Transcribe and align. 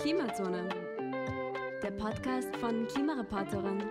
Klimazone, 0.00 0.66
der 1.82 1.90
Podcast 1.90 2.56
von 2.56 2.86
Klimareporterin. 2.86 3.82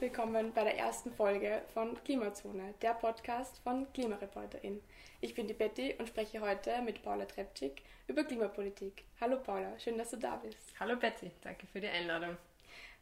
Herzlich 0.00 0.16
willkommen 0.16 0.52
bei 0.54 0.64
der 0.64 0.78
ersten 0.78 1.12
Folge 1.12 1.60
von 1.74 1.94
Klimazone, 2.04 2.72
der 2.80 2.94
Podcast 2.94 3.58
von 3.62 3.86
Klimareporterin. 3.92 4.80
Ich 5.20 5.34
bin 5.34 5.46
die 5.46 5.52
Betty 5.52 5.94
und 5.98 6.08
spreche 6.08 6.40
heute 6.40 6.80
mit 6.80 7.02
Paula 7.02 7.26
Trepczyk 7.26 7.82
über 8.06 8.24
Klimapolitik. 8.24 9.04
Hallo 9.20 9.36
Paula, 9.42 9.78
schön, 9.78 9.98
dass 9.98 10.12
du 10.12 10.16
da 10.16 10.36
bist. 10.36 10.72
Hallo 10.80 10.96
Betty, 10.96 11.30
danke 11.42 11.66
für 11.66 11.82
die 11.82 11.88
Einladung. 11.88 12.38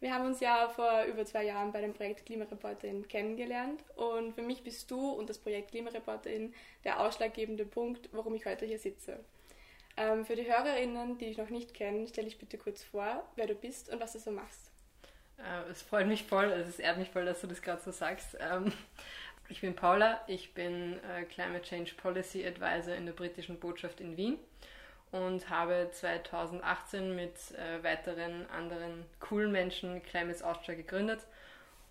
Wir 0.00 0.12
haben 0.12 0.26
uns 0.26 0.40
ja 0.40 0.68
vor 0.70 1.04
über 1.04 1.24
zwei 1.24 1.44
Jahren 1.44 1.70
bei 1.70 1.82
dem 1.82 1.94
Projekt 1.94 2.26
Klimareporterin 2.26 3.06
kennengelernt 3.06 3.84
und 3.94 4.34
für 4.34 4.42
mich 4.42 4.64
bist 4.64 4.90
du 4.90 5.10
und 5.10 5.30
das 5.30 5.38
Projekt 5.38 5.70
Klimareporterin 5.70 6.52
der 6.82 6.98
ausschlaggebende 6.98 7.64
Punkt, 7.64 8.08
warum 8.10 8.34
ich 8.34 8.44
heute 8.44 8.66
hier 8.66 8.80
sitze. 8.80 9.20
Ähm, 9.96 10.24
für 10.24 10.34
die 10.34 10.52
Hörerinnen, 10.52 11.16
die 11.18 11.26
dich 11.26 11.38
noch 11.38 11.50
nicht 11.50 11.74
kennen, 11.74 12.08
stelle 12.08 12.26
ich 12.26 12.38
bitte 12.38 12.58
kurz 12.58 12.82
vor, 12.82 13.22
wer 13.36 13.46
du 13.46 13.54
bist 13.54 13.88
und 13.88 14.00
was 14.00 14.14
du 14.14 14.18
so 14.18 14.32
machst. 14.32 14.72
Äh, 15.38 15.70
es 15.70 15.82
freut 15.82 16.06
mich 16.06 16.24
voll, 16.24 16.52
also 16.52 16.68
es 16.68 16.78
ehrt 16.78 16.98
mich 16.98 17.10
voll, 17.10 17.24
dass 17.24 17.40
du 17.40 17.46
das 17.46 17.62
gerade 17.62 17.80
so 17.80 17.90
sagst. 17.90 18.36
Ähm, 18.40 18.72
ich 19.48 19.60
bin 19.60 19.74
Paula, 19.74 20.20
ich 20.26 20.54
bin 20.54 20.98
äh, 21.04 21.24
Climate 21.24 21.62
Change 21.62 21.94
Policy 21.94 22.46
Advisor 22.46 22.94
in 22.94 23.06
der 23.06 23.12
britischen 23.12 23.58
Botschaft 23.58 24.00
in 24.00 24.16
Wien 24.16 24.38
und 25.10 25.48
habe 25.48 25.88
2018 25.90 27.14
mit 27.14 27.32
äh, 27.52 27.82
weiteren 27.82 28.48
anderen 28.50 29.06
coolen 29.20 29.52
Menschen 29.52 30.02
Climates 30.02 30.42
Austria 30.42 30.74
gegründet 30.74 31.20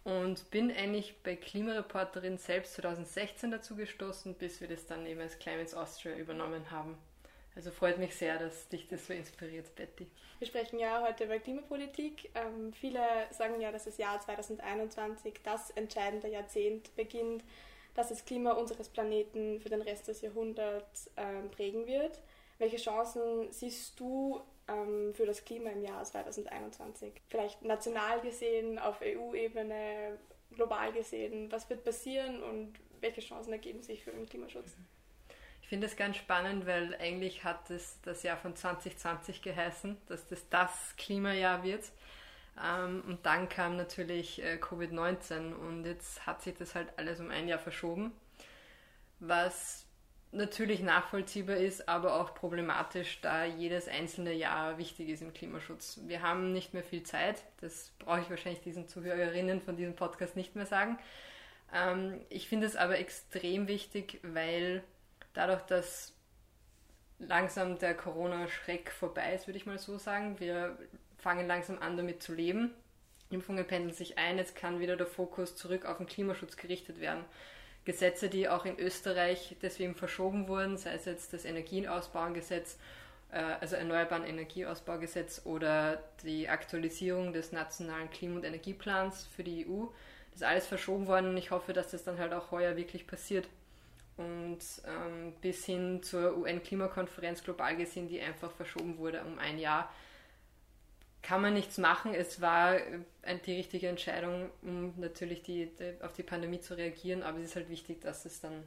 und 0.03 0.49
bin 0.52 0.71
eigentlich 0.71 1.16
bei 1.23 1.36
Klimareporterin 1.36 2.38
selbst 2.38 2.75
2016 2.75 3.52
dazu 3.52 3.75
gestoßen, 3.75 4.36
bis 4.36 4.61
wir 4.61 4.67
das 4.67 4.86
dann 4.86 5.05
eben 5.05 5.19
als 5.19 5.39
Climates 5.39 5.73
Austria 5.73 6.16
übernommen 6.16 6.69
haben. 6.69 6.97
Also 7.58 7.72
freut 7.72 7.97
mich 7.97 8.16
sehr, 8.16 8.38
dass 8.38 8.69
dich 8.69 8.88
das 8.88 9.08
so 9.08 9.13
inspiriert, 9.13 9.75
Betty. 9.75 10.05
Wir 10.38 10.47
sprechen 10.47 10.77
ja 10.77 11.03
heute 11.03 11.23
über 11.23 11.39
Klimapolitik. 11.39 12.30
Ähm, 12.36 12.72
viele 12.72 13.02
sagen 13.31 13.59
ja, 13.59 13.72
dass 13.72 13.86
das 13.86 13.97
Jahr 13.97 14.22
2021 14.22 15.33
das 15.44 15.72
entscheidende 15.72 16.27
Jahrzehnt 16.27 16.95
beginnt, 16.95 17.44
dass 17.95 18.09
das 18.09 18.25
Klima 18.25 18.52
unseres 18.52 18.89
Planeten 18.89 19.59
für 19.59 19.69
den 19.69 19.81
Rest 19.81 20.08
des 20.08 20.22
Jahrhunderts 20.22 21.09
ähm, 21.17 21.49
prägen 21.49 21.88
wird. 21.88 22.22
Welche 22.59 22.77
Chancen 22.77 23.52
siehst 23.52 23.99
du 23.99 24.39
ähm, 24.67 25.16
für 25.16 25.25
das 25.25 25.44
Klima 25.44 25.71
im 25.71 25.81
Jahr 25.81 26.03
2021? 26.03 27.11
Vielleicht 27.27 27.64
national 27.64 28.21
gesehen, 28.21 28.77
auf 28.77 29.02
EU-Ebene, 29.02 30.19
global 30.52 30.94
gesehen. 30.94 31.52
Was 31.52 31.67
wird 31.71 31.83
passieren 31.83 32.44
und 32.44 32.73
welche 33.02 33.21
Chancen 33.21 33.52
ergeben 33.52 33.81
sich 33.81 34.03
für 34.03 34.11
den 34.11 34.27
Klimaschutz? 34.27 34.77
Mhm. 34.77 34.96
Ich 35.67 35.69
finde 35.69 35.87
es 35.87 35.97
ganz 35.97 36.15
spannend, 36.15 36.65
weil 36.65 36.95
eigentlich 36.95 37.43
hat 37.43 37.69
es 37.71 37.99
das 38.03 38.23
Jahr 38.23 38.37
von 38.37 38.55
2020 38.55 39.41
geheißen, 39.41 39.97
dass 40.07 40.25
das 40.25 40.47
das 40.47 40.95
Klimajahr 40.95 41.61
wird. 41.61 41.83
Ähm, 42.57 43.03
und 43.05 43.25
dann 43.25 43.49
kam 43.49 43.75
natürlich 43.75 44.41
äh, 44.41 44.59
Covid-19 44.61 45.53
und 45.53 45.83
jetzt 45.83 46.25
hat 46.25 46.41
sich 46.41 46.55
das 46.55 46.73
halt 46.73 46.87
alles 46.95 47.19
um 47.19 47.31
ein 47.31 47.49
Jahr 47.49 47.59
verschoben, 47.59 48.13
was 49.19 49.85
natürlich 50.31 50.80
nachvollziehbar 50.80 51.58
ist, 51.58 51.89
aber 51.89 52.15
auch 52.21 52.33
problematisch, 52.33 53.19
da 53.19 53.43
jedes 53.43 53.89
einzelne 53.89 54.31
Jahr 54.31 54.77
wichtig 54.77 55.09
ist 55.09 55.21
im 55.21 55.33
Klimaschutz. 55.33 55.99
Wir 56.08 56.21
haben 56.21 56.53
nicht 56.53 56.73
mehr 56.73 56.83
viel 56.83 57.03
Zeit, 57.03 57.43
das 57.59 57.92
brauche 57.99 58.21
ich 58.21 58.30
wahrscheinlich 58.30 58.61
diesen 58.61 58.87
Zuhörerinnen 58.87 59.59
von 59.59 59.75
diesem 59.75 59.97
Podcast 59.97 60.37
nicht 60.37 60.55
mehr 60.55 60.65
sagen. 60.65 60.97
Ähm, 61.73 62.21
ich 62.30 62.47
finde 62.47 62.67
es 62.67 62.77
aber 62.77 62.97
extrem 62.99 63.67
wichtig, 63.67 64.21
weil 64.23 64.81
dadurch, 65.37 65.61
dass 65.61 66.14
langsam 67.20 67.77
der 67.77 67.95
Corona-Schreck 67.95 68.92
vorbei 68.92 69.33
ist, 69.33 69.48
würde 69.48 69.58
ich 69.58 69.65
mal 69.65 69.77
so 69.77 69.98
sagen, 69.98 70.39
wir 70.39 70.77
fangen 71.17 71.48
langsam 71.48 71.80
an 71.80 71.95
damit 71.95 72.23
zu 72.23 72.33
leben. 72.33 72.73
Impfungen 73.30 73.65
pendeln 73.65 73.93
sich 73.93 74.17
ein, 74.17 74.37
jetzt 74.37 74.55
kann 74.55 74.80
wieder 74.80 74.98
der 74.98 75.05
Fokus 75.05 75.55
zurück 75.55 75.86
auf 75.86 75.98
den 75.98 76.08
Klimaschutz 76.08 76.58
gerichtet 76.58 76.99
werden. 76.99 77.23
Gesetze, 77.86 78.30
die 78.30 78.49
auch 78.49 78.65
in 78.65 78.80
Österreich 78.80 79.55
deswegen 79.61 79.95
verschoben 79.95 80.48
wurden, 80.48 80.77
sei 80.77 80.93
es 80.93 81.05
jetzt 81.05 81.33
das 81.33 81.45
Energieausbaugesetz, 81.45 82.77
äh, 83.31 83.37
also 83.37 83.75
Erneuerbaren 83.75 84.25
Energieausbaugesetz 84.25 85.42
oder 85.45 86.02
die 86.23 86.49
Aktualisierung 86.49 87.31
des 87.31 87.52
nationalen 87.52 88.09
Klima- 88.09 88.37
und 88.37 88.43
Energieplans 88.43 89.27
für 89.27 89.43
die 89.43 89.67
EU, 89.67 89.86
das 90.31 90.42
ist 90.42 90.43
alles 90.43 90.67
verschoben 90.67 91.08
worden 91.08 91.30
und 91.30 91.37
ich 91.37 91.52
hoffe, 91.52 91.73
dass 91.73 91.92
das 91.92 92.04
dann 92.04 92.17
halt 92.17 92.33
auch 92.33 92.52
heuer 92.52 92.75
wirklich 92.75 93.08
passiert 93.08 93.48
und 94.17 94.60
ähm, 94.86 95.33
bis 95.42 95.66
hin 95.66 96.02
zur 96.04 96.38
UN-Klimakonferenz 96.38 97.44
global 97.44 97.76
gesehen, 97.78 98.08
die 98.08 98.20
einfach 98.20 98.52
verschoben 98.52 98.98
wurde 98.98 99.23
um 99.23 99.38
ein 99.39 99.60
Jahr. 99.60 99.94
Kann 101.22 101.42
man 101.42 101.54
nichts 101.54 101.78
machen. 101.78 102.14
Es 102.14 102.42
war 102.42 102.76
äh, 102.76 103.39
die 103.45 103.55
richtige 103.55 103.88
Entscheidung, 103.88 104.50
um 104.61 104.94
natürlich 105.00 105.44
die, 105.44 105.67
die, 105.76 106.02
auf 106.02 106.14
die 106.14 106.23
Pandemie 106.23 106.60
zu 106.60 106.76
reagieren, 106.76 107.23
aber 107.23 107.39
es 107.39 107.45
ist 107.45 107.55
halt 107.55 107.70
wichtig, 107.70 108.02
dass 108.02 108.26
es 108.26 108.42
dann 108.42 108.64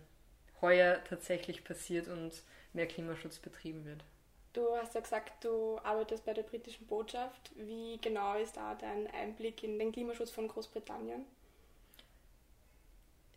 heuer 0.61 1.03
tatsächlich 1.09 1.65
passiert 1.65 2.09
und 2.09 2.43
mehr 2.72 2.87
Klimaschutz 2.87 3.38
betrieben 3.38 3.84
wird. 3.84 4.05
Du 4.53 4.77
hast 4.77 4.94
ja 4.94 5.00
gesagt, 5.00 5.44
du 5.44 5.78
arbeitest 5.78 6.25
bei 6.25 6.34
der 6.34 6.43
britischen 6.43 6.87
Botschaft. 6.87 7.53
Wie 7.55 7.99
genau 7.99 8.37
ist 8.37 8.56
da 8.56 8.75
dein 8.75 9.06
Einblick 9.09 9.62
in 9.62 9.78
den 9.78 9.93
Klimaschutz 9.93 10.31
von 10.31 10.49
Großbritannien? 10.49 11.25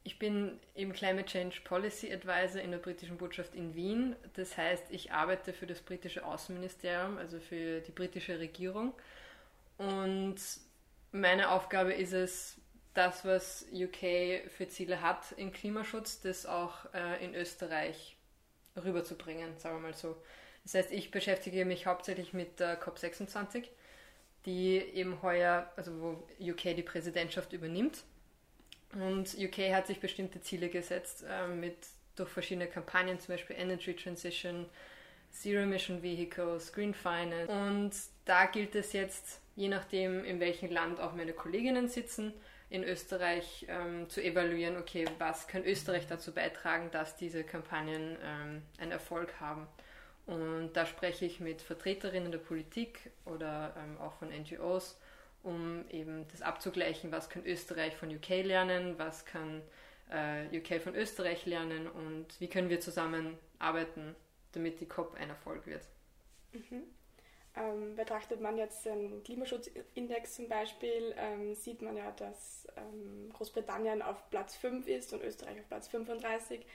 Ich 0.05 0.19
bin 0.19 0.59
im 0.75 0.91
Climate 0.91 1.25
Change 1.25 1.61
Policy 1.63 2.11
Advisor 2.11 2.61
in 2.61 2.71
der 2.71 2.77
britischen 2.77 3.17
Botschaft 3.17 3.55
in 3.55 3.73
Wien. 3.73 4.15
Das 4.33 4.57
heißt, 4.57 4.85
ich 4.89 5.11
arbeite 5.11 5.53
für 5.53 5.65
das 5.65 5.81
britische 5.81 6.25
Außenministerium, 6.25 7.17
also 7.17 7.39
für 7.39 7.79
die 7.79 7.91
britische 7.91 8.37
Regierung. 8.37 8.93
Und 9.77 10.35
meine 11.11 11.51
Aufgabe 11.51 11.93
ist 11.93 12.13
es, 12.13 12.57
das, 12.93 13.25
was 13.25 13.65
UK 13.73 14.49
für 14.49 14.67
Ziele 14.67 15.01
hat 15.01 15.31
im 15.37 15.51
Klimaschutz, 15.51 16.21
das 16.21 16.45
auch 16.45 16.93
äh, 16.93 17.23
in 17.23 17.33
Österreich 17.33 18.17
rüberzubringen, 18.75 19.57
sagen 19.57 19.77
wir 19.77 19.81
mal 19.81 19.93
so. 19.93 20.15
Das 20.63 20.75
heißt, 20.75 20.91
ich 20.91 21.11
beschäftige 21.11 21.65
mich 21.65 21.85
hauptsächlich 21.85 22.33
mit 22.33 22.59
der 22.59 22.81
COP26, 22.81 23.67
die 24.45 24.77
eben 24.77 25.21
heuer, 25.21 25.71
also 25.75 25.99
wo 25.99 26.27
UK 26.39 26.75
die 26.75 26.83
Präsidentschaft 26.83 27.53
übernimmt. 27.53 28.03
Und 28.95 29.35
UK 29.37 29.73
hat 29.73 29.87
sich 29.87 29.99
bestimmte 29.99 30.41
Ziele 30.41 30.69
gesetzt 30.69 31.25
äh, 31.27 31.47
mit 31.47 31.75
durch 32.15 32.29
verschiedene 32.29 32.67
Kampagnen, 32.67 33.19
zum 33.19 33.33
Beispiel 33.33 33.55
Energy 33.55 33.95
Transition, 33.95 34.67
Zero 35.31 35.61
Emission 35.61 36.03
Vehicles, 36.03 36.71
Green 36.71 36.93
Finance. 36.93 37.51
Und 37.51 37.91
da 38.25 38.45
gilt 38.45 38.75
es 38.75 38.93
jetzt, 38.93 39.41
je 39.55 39.67
nachdem, 39.67 40.23
in 40.23 40.39
welchem 40.39 40.71
Land 40.71 40.99
auch 40.99 41.13
meine 41.13 41.33
Kolleginnen 41.33 41.87
sitzen, 41.87 42.33
in 42.69 42.83
Österreich 42.83 43.65
ähm, 43.69 44.09
zu 44.09 44.23
evaluieren, 44.23 44.77
okay, 44.77 45.05
was 45.19 45.47
kann 45.47 45.63
Österreich 45.63 46.07
dazu 46.07 46.33
beitragen, 46.33 46.89
dass 46.91 47.15
diese 47.15 47.43
Kampagnen 47.43 48.17
ähm, 48.23 48.61
einen 48.79 48.91
Erfolg 48.91 49.39
haben. 49.39 49.67
Und 50.25 50.73
da 50.73 50.85
spreche 50.85 51.25
ich 51.25 51.39
mit 51.39 51.61
Vertreterinnen 51.61 52.31
der 52.31 52.39
Politik 52.39 53.11
oder 53.25 53.75
ähm, 53.77 53.97
auch 53.99 54.13
von 54.13 54.29
NGOs 54.29 54.97
um 55.43 55.85
eben 55.89 56.25
das 56.29 56.41
abzugleichen, 56.41 57.11
was 57.11 57.29
kann 57.29 57.45
Österreich 57.45 57.95
von 57.95 58.13
UK 58.13 58.29
lernen, 58.43 58.97
was 58.97 59.25
kann 59.25 59.61
äh, 60.09 60.57
UK 60.57 60.81
von 60.81 60.95
Österreich 60.95 61.45
lernen 61.45 61.87
und 61.87 62.39
wie 62.39 62.47
können 62.47 62.69
wir 62.69 62.79
zusammen 62.79 63.37
arbeiten, 63.59 64.15
damit 64.53 64.79
die 64.79 64.87
COP 64.87 65.15
ein 65.15 65.29
Erfolg 65.29 65.67
wird. 65.67 65.85
Mhm. 66.53 66.83
Ähm, 67.55 67.95
betrachtet 67.95 68.41
man 68.41 68.57
jetzt 68.57 68.85
den 68.85 69.21
Klimaschutzindex 69.23 70.33
zum 70.33 70.49
Beispiel, 70.49 71.13
ähm, 71.17 71.53
sieht 71.53 71.83
man 71.83 71.95
ja, 71.95 72.11
dass 72.11 72.67
ähm, 72.75 73.31
Großbritannien 73.33 74.01
auf 74.01 74.29
Platz 74.31 74.55
5 74.55 74.87
ist 74.87 75.13
und 75.13 75.21
Österreich 75.21 75.59
auf 75.59 75.67
Platz 75.67 75.87
35. 75.87 76.65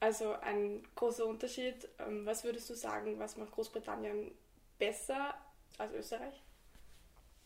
Also 0.00 0.32
ein 0.32 0.82
großer 0.96 1.24
Unterschied. 1.24 1.88
Ähm, 2.00 2.26
was 2.26 2.42
würdest 2.42 2.68
du 2.68 2.74
sagen, 2.74 3.18
was 3.20 3.36
macht 3.36 3.52
Großbritannien 3.52 4.32
besser 4.78 5.34
als 5.78 5.92
Österreich? 5.92 6.43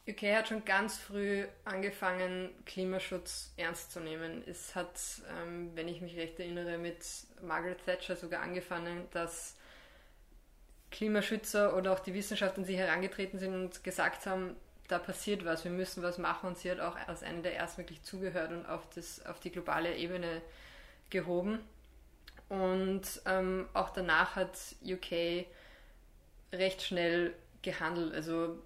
UK 0.09 0.23
hat 0.35 0.49
schon 0.49 0.65
ganz 0.65 0.97
früh 0.97 1.45
angefangen, 1.65 2.51
Klimaschutz 2.65 3.53
ernst 3.59 3.93
zu 3.93 4.01
nehmen. 4.01 4.43
Es 4.47 4.75
hat, 4.75 4.99
ähm, 5.39 5.71
wenn 5.75 5.87
ich 5.87 6.01
mich 6.01 6.17
recht 6.17 6.41
erinnere, 6.41 6.79
mit 6.79 7.05
Margaret 7.43 7.85
Thatcher 7.85 8.17
sogar 8.17 8.41
angefangen, 8.41 9.07
dass 9.11 9.57
Klimaschützer 10.91 11.77
oder 11.77 11.93
auch 11.93 12.01
die 12.01 12.15
Wissenschaft 12.15 12.57
an 12.57 12.65
sie 12.65 12.79
herangetreten 12.79 13.39
sind 13.39 13.55
und 13.55 13.85
gesagt 13.85 14.25
haben, 14.25 14.57
da 14.89 14.99
passiert 14.99 15.45
was, 15.45 15.65
wir 15.65 15.71
müssen 15.71 16.03
was 16.03 16.17
machen. 16.17 16.49
Und 16.49 16.59
sie 16.59 16.71
hat 16.71 16.81
auch 16.81 16.97
als 17.07 17.23
eine 17.23 17.43
der 17.43 17.57
ersten 17.57 17.79
wirklich 17.79 18.03
zugehört 18.03 18.51
und 18.51 18.65
auf, 18.65 18.89
das, 18.95 19.25
auf 19.27 19.39
die 19.41 19.51
globale 19.51 19.95
Ebene 19.97 20.41
gehoben. 21.11 21.59
Und 22.49 23.03
ähm, 23.27 23.69
auch 23.75 23.91
danach 23.91 24.37
hat 24.37 24.57
UK 24.83 25.45
recht 26.55 26.83
schnell 26.83 27.35
gehandelt. 27.61 28.15
Also 28.15 28.57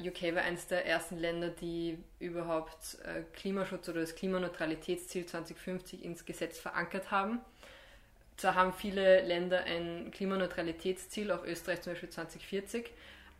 UK 0.00 0.34
war 0.34 0.42
eines 0.42 0.66
der 0.66 0.86
ersten 0.86 1.16
Länder, 1.16 1.48
die 1.48 1.98
überhaupt 2.18 2.98
äh, 3.04 3.22
Klimaschutz 3.32 3.88
oder 3.88 4.00
das 4.00 4.14
Klimaneutralitätsziel 4.14 5.26
2050 5.26 6.04
ins 6.04 6.24
Gesetz 6.24 6.58
verankert 6.58 7.10
haben. 7.10 7.40
Zwar 8.36 8.54
haben 8.54 8.72
viele 8.72 9.22
Länder 9.22 9.64
ein 9.64 10.10
Klimaneutralitätsziel, 10.12 11.32
auch 11.32 11.44
Österreich 11.44 11.80
zum 11.80 11.92
Beispiel 11.92 12.10
2040, 12.10 12.90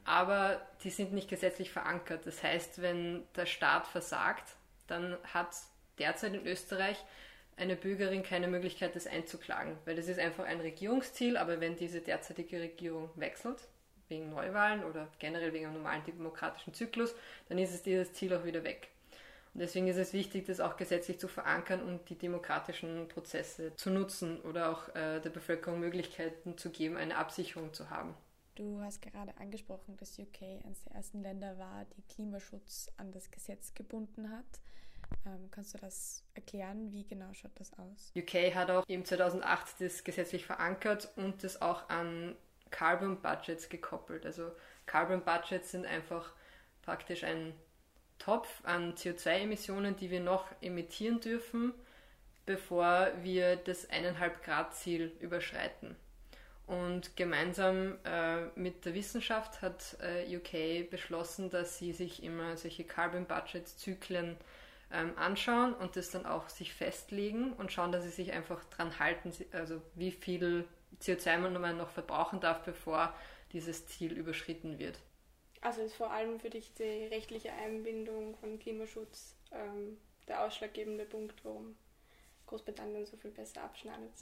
aber 0.05 0.61
die 0.83 0.91
sind 0.91 1.13
nicht 1.13 1.29
gesetzlich 1.29 1.71
verankert. 1.71 2.27
Das 2.27 2.43
heißt, 2.43 2.81
wenn 2.83 3.23
der 3.37 3.47
Staat 3.47 3.87
versagt, 3.87 4.57
dann 4.87 5.17
hat 5.33 5.55
derzeit 5.99 6.35
in 6.35 6.47
Österreich 6.47 6.97
eine 7.57 7.77
Bürgerin 7.77 8.23
keine 8.23 8.49
Möglichkeit, 8.49 8.97
das 8.97 9.07
einzuklagen, 9.07 9.77
weil 9.85 9.97
das 9.97 10.09
ist 10.09 10.19
einfach 10.19 10.45
ein 10.45 10.61
Regierungsziel, 10.61 11.37
aber 11.37 11.61
wenn 11.61 11.77
diese 11.77 12.01
derzeitige 12.01 12.61
Regierung 12.61 13.11
wechselt, 13.17 13.59
wegen 14.09 14.31
Neuwahlen 14.31 14.85
oder 14.85 15.09
generell 15.19 15.53
wegen 15.53 15.67
einem 15.67 15.75
normalen 15.75 16.05
demokratischen 16.05 16.75
Zyklus, 16.75 17.15
dann 17.49 17.59
ist 17.59 17.75
es 17.75 17.83
dieses 17.83 18.13
Ziel 18.13 18.35
auch 18.35 18.45
wieder 18.45 18.65
weg. 18.65 18.89
Und 19.55 19.61
deswegen 19.61 19.89
ist 19.89 19.97
es 19.97 20.13
wichtig, 20.13 20.47
das 20.47 20.61
auch 20.61 20.77
gesetzlich 20.77 21.19
zu 21.19 21.27
verankern 21.27 21.83
und 21.83 22.09
die 22.11 22.17
demokratischen 22.17 23.09
Prozesse 23.09 23.75
zu 23.77 23.91
nutzen 23.91 24.41
oder 24.43 24.71
auch 24.71 24.89
äh, 24.95 25.21
der 25.21 25.31
Bevölkerung 25.31 25.81
Möglichkeiten 25.81 26.57
zu 26.57 26.71
geben, 26.71 26.97
eine 26.97 27.17
Absicherung 27.17 27.73
zu 27.73 27.91
haben. 27.91 28.15
Du 28.55 28.81
hast 28.83 29.01
gerade 29.01 29.37
angesprochen, 29.39 29.97
dass 29.97 30.19
UK 30.19 30.43
eines 30.65 30.83
der 30.83 30.97
ersten 30.97 31.23
Länder 31.23 31.59
war, 31.59 31.85
die 31.97 32.03
Klimaschutz 32.03 32.91
an 32.97 33.13
das 33.13 33.31
Gesetz 33.31 33.73
gebunden 33.75 34.31
hat. 34.31 34.45
Ähm, 35.27 35.49
kannst 35.51 35.75
du 35.75 35.79
das 35.79 36.25
erklären? 36.35 36.93
Wie 36.93 37.05
genau 37.05 37.33
schaut 37.33 37.53
das 37.55 37.73
aus? 37.79 38.13
UK 38.17 38.55
hat 38.55 38.71
auch 38.71 38.85
im 38.89 39.05
2008 39.05 39.81
das 39.81 40.05
gesetzlich 40.05 40.45
verankert 40.45 41.11
und 41.17 41.45
das 41.45 41.63
auch 41.63 41.89
an 41.89 42.37
Carbon 42.71 43.21
Budgets 43.21 43.69
gekoppelt. 43.69 44.27
Also 44.27 44.51
Carbon 44.87 45.23
Budgets 45.23 45.71
sind 45.71 45.87
einfach 45.87 46.33
praktisch 46.83 47.25
ein 47.25 47.53
Topf 48.19 48.49
an 48.65 48.95
CO2-Emissionen, 48.95 49.97
die 49.97 50.11
wir 50.11 50.21
noch 50.21 50.47
emittieren 50.61 51.21
dürfen, 51.21 51.73
bevor 52.47 53.11
wir 53.23 53.57
das 53.57 53.89
1,5 53.89 54.43
Grad 54.45 54.75
Ziel 54.75 55.13
überschreiten. 55.21 55.97
Und 56.67 57.17
gemeinsam 57.17 57.97
äh, 58.05 58.45
mit 58.55 58.85
der 58.85 58.95
Wissenschaft 58.95 59.63
hat 59.63 59.97
äh, 60.01 60.37
UK 60.37 60.91
beschlossen, 60.91 61.49
dass 61.49 61.79
sie 61.79 61.93
sich 61.93 62.23
immer 62.23 62.59
solche 62.59 62.85
Carbon 62.85 63.25
Budget 63.25 63.67
Zyklen 63.67 64.37
ähm, 64.93 65.13
anschauen 65.17 65.75
und 65.75 65.97
das 65.97 66.11
dann 66.11 66.27
auch 66.27 66.49
sich 66.51 66.75
festlegen 66.75 67.55
und 67.55 67.73
schauen, 67.73 67.93
dass 67.93 68.05
sie 68.05 68.11
sich 68.11 68.33
einfach 68.33 68.63
dran 68.65 68.99
halten, 68.99 69.33
also 69.53 69.81
wie 69.95 70.11
viel 70.11 70.67
CO2 71.01 71.39
man 71.39 71.77
noch 71.77 71.91
verbrauchen 71.91 72.41
darf, 72.41 72.63
bevor 72.63 73.15
dieses 73.53 73.87
Ziel 73.87 74.13
überschritten 74.13 74.79
wird. 74.79 74.99
Also 75.61 75.83
ist 75.83 75.95
vor 75.95 76.11
allem 76.11 76.39
für 76.39 76.51
dich 76.51 76.73
die 76.75 77.07
rechtliche 77.07 77.53
Einbindung 77.53 78.37
von 78.37 78.59
Klimaschutz 78.59 79.35
ähm, 79.53 79.99
der 80.29 80.45
ausschlaggebende 80.45 81.05
Punkt, 81.05 81.45
warum 81.45 81.77
Großbritannien 82.47 83.07
so 83.07 83.17
viel 83.17 83.31
besser 83.31 83.63
abschneidet. 83.63 84.13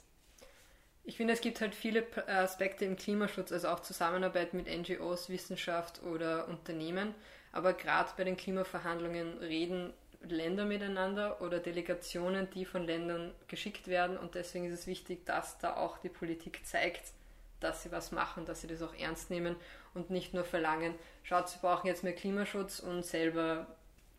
Ich 1.03 1.15
finde, 1.15 1.33
es 1.33 1.41
gibt 1.41 1.61
halt 1.61 1.73
viele 1.73 2.05
Aspekte 2.27 2.83
im 2.83 2.97
Klimaschutz, 2.97 3.51
also 3.51 3.69
auch 3.69 3.79
Zusammenarbeit 3.79 4.53
mit 4.53 4.67
NGOs, 4.67 5.29
Wissenschaft 5.29 6.03
oder 6.03 6.47
Unternehmen. 6.49 7.15
Aber 7.53 7.73
gerade 7.73 8.11
bei 8.17 8.25
den 8.25 8.35
Klimaverhandlungen 8.35 9.37
reden 9.37 9.93
Länder 10.21 10.65
miteinander 10.65 11.41
oder 11.41 11.59
Delegationen, 11.59 12.49
die 12.49 12.65
von 12.65 12.83
Ländern 12.83 13.33
geschickt 13.47 13.87
werden. 13.87 14.17
Und 14.17 14.35
deswegen 14.35 14.65
ist 14.65 14.79
es 14.79 14.87
wichtig, 14.87 15.25
dass 15.25 15.57
da 15.59 15.75
auch 15.77 15.97
die 15.99 16.09
Politik 16.09 16.65
zeigt, 16.65 17.11
dass 17.59 17.83
sie 17.83 17.91
was 17.91 18.11
machen, 18.11 18.45
dass 18.45 18.61
sie 18.61 18.67
das 18.67 18.81
auch 18.81 18.93
ernst 18.93 19.29
nehmen 19.29 19.55
und 19.93 20.09
nicht 20.09 20.33
nur 20.33 20.43
verlangen, 20.43 20.93
schaut, 21.23 21.49
sie 21.49 21.59
brauchen 21.59 21.87
jetzt 21.87 22.03
mehr 22.03 22.13
Klimaschutz 22.13 22.79
und 22.79 23.03
selber 23.03 23.67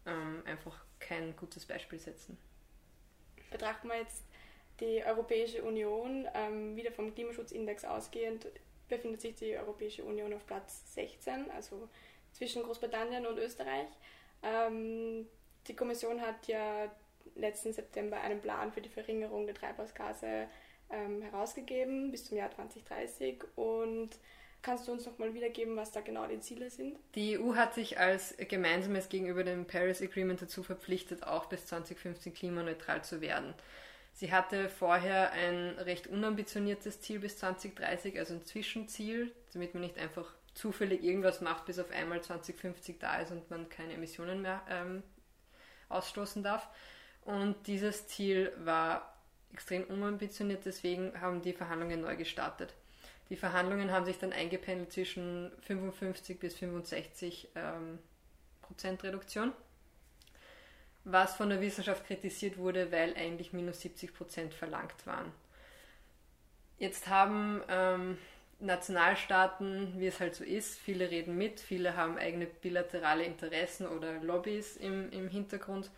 ähm, 0.06 0.42
einfach 0.44 0.76
kein 0.98 1.36
gutes 1.36 1.66
Beispiel 1.66 1.98
setzen. 1.98 2.36
Betrachten 3.50 3.88
wir 3.88 3.98
jetzt 3.98 4.24
die 4.80 5.04
Europäische 5.04 5.62
Union, 5.62 6.26
ähm, 6.34 6.76
wieder 6.76 6.92
vom 6.92 7.14
Klimaschutzindex 7.14 7.84
ausgehend, 7.84 8.46
befindet 8.88 9.20
sich 9.20 9.34
die 9.36 9.56
Europäische 9.56 10.04
Union 10.04 10.32
auf 10.32 10.46
Platz 10.46 10.94
16, 10.94 11.50
also 11.50 11.88
zwischen 12.32 12.62
Großbritannien 12.62 13.26
und 13.26 13.38
Österreich. 13.38 13.88
Ähm, 14.42 15.26
die 15.68 15.76
Kommission 15.76 16.20
hat 16.20 16.46
ja 16.46 16.90
letzten 17.34 17.72
September 17.72 18.20
einen 18.20 18.40
Plan 18.40 18.72
für 18.72 18.80
die 18.80 18.88
Verringerung 18.88 19.46
der 19.46 19.54
Treibhausgase 19.54 20.48
ähm, 20.90 21.22
herausgegeben 21.22 22.10
bis 22.10 22.24
zum 22.24 22.38
Jahr 22.38 22.50
2030 22.50 23.44
und 23.56 24.10
Kannst 24.60 24.88
du 24.88 24.92
uns 24.92 25.06
nochmal 25.06 25.34
wiedergeben, 25.34 25.76
was 25.76 25.92
da 25.92 26.00
genau 26.00 26.26
die 26.26 26.40
Ziele 26.40 26.68
sind? 26.68 26.98
Die 27.14 27.38
EU 27.38 27.54
hat 27.54 27.74
sich 27.74 27.98
als 27.98 28.34
gemeinsames 28.36 29.08
gegenüber 29.08 29.44
dem 29.44 29.66
Paris 29.66 30.02
Agreement 30.02 30.42
dazu 30.42 30.62
verpflichtet, 30.62 31.22
auch 31.22 31.46
bis 31.46 31.66
2015 31.66 32.34
klimaneutral 32.34 33.04
zu 33.04 33.20
werden. 33.20 33.54
Sie 34.12 34.32
hatte 34.32 34.68
vorher 34.68 35.30
ein 35.30 35.78
recht 35.78 36.08
unambitioniertes 36.08 37.00
Ziel 37.00 37.20
bis 37.20 37.38
2030, 37.38 38.18
also 38.18 38.34
ein 38.34 38.44
Zwischenziel, 38.44 39.32
damit 39.52 39.74
man 39.74 39.84
nicht 39.84 39.96
einfach 39.96 40.34
zufällig 40.54 41.04
irgendwas 41.04 41.40
macht, 41.40 41.66
bis 41.66 41.78
auf 41.78 41.92
einmal 41.92 42.20
2050 42.20 42.98
da 42.98 43.20
ist 43.20 43.30
und 43.30 43.48
man 43.48 43.68
keine 43.68 43.92
Emissionen 43.92 44.42
mehr 44.42 44.60
ähm, 44.68 45.04
ausstoßen 45.88 46.42
darf. 46.42 46.68
Und 47.24 47.66
dieses 47.66 48.08
Ziel 48.08 48.52
war 48.58 49.14
extrem 49.52 49.84
unambitioniert, 49.84 50.64
deswegen 50.64 51.20
haben 51.20 51.42
die 51.42 51.52
Verhandlungen 51.52 52.00
neu 52.00 52.16
gestartet. 52.16 52.74
Die 53.30 53.36
Verhandlungen 53.36 53.92
haben 53.92 54.06
sich 54.06 54.18
dann 54.18 54.32
eingependelt 54.32 54.92
zwischen 54.92 55.50
55 55.62 56.38
bis 56.38 56.54
65 56.54 57.48
ähm, 57.54 57.98
Prozent 58.62 59.02
Reduktion, 59.04 59.52
was 61.04 61.34
von 61.34 61.50
der 61.50 61.60
Wissenschaft 61.60 62.06
kritisiert 62.06 62.56
wurde, 62.56 62.90
weil 62.92 63.14
eigentlich 63.14 63.52
minus 63.52 63.80
70 63.80 64.14
Prozent 64.14 64.54
verlangt 64.54 65.06
waren. 65.06 65.32
Jetzt 66.78 67.08
haben 67.08 67.62
ähm, 67.68 68.18
Nationalstaaten, 68.60 69.94
wie 69.98 70.08
es 70.08 70.18
halt 70.18 70.34
so 70.34 70.42
ist, 70.42 70.78
viele 70.78 71.10
reden 71.10 71.36
mit, 71.36 71.60
viele 71.60 71.96
haben 71.96 72.18
eigene 72.18 72.46
bilaterale 72.46 73.24
Interessen 73.24 73.86
oder 73.86 74.18
Lobbys 74.20 74.76
im, 74.76 75.10
im 75.12 75.28
Hintergrund 75.28 75.90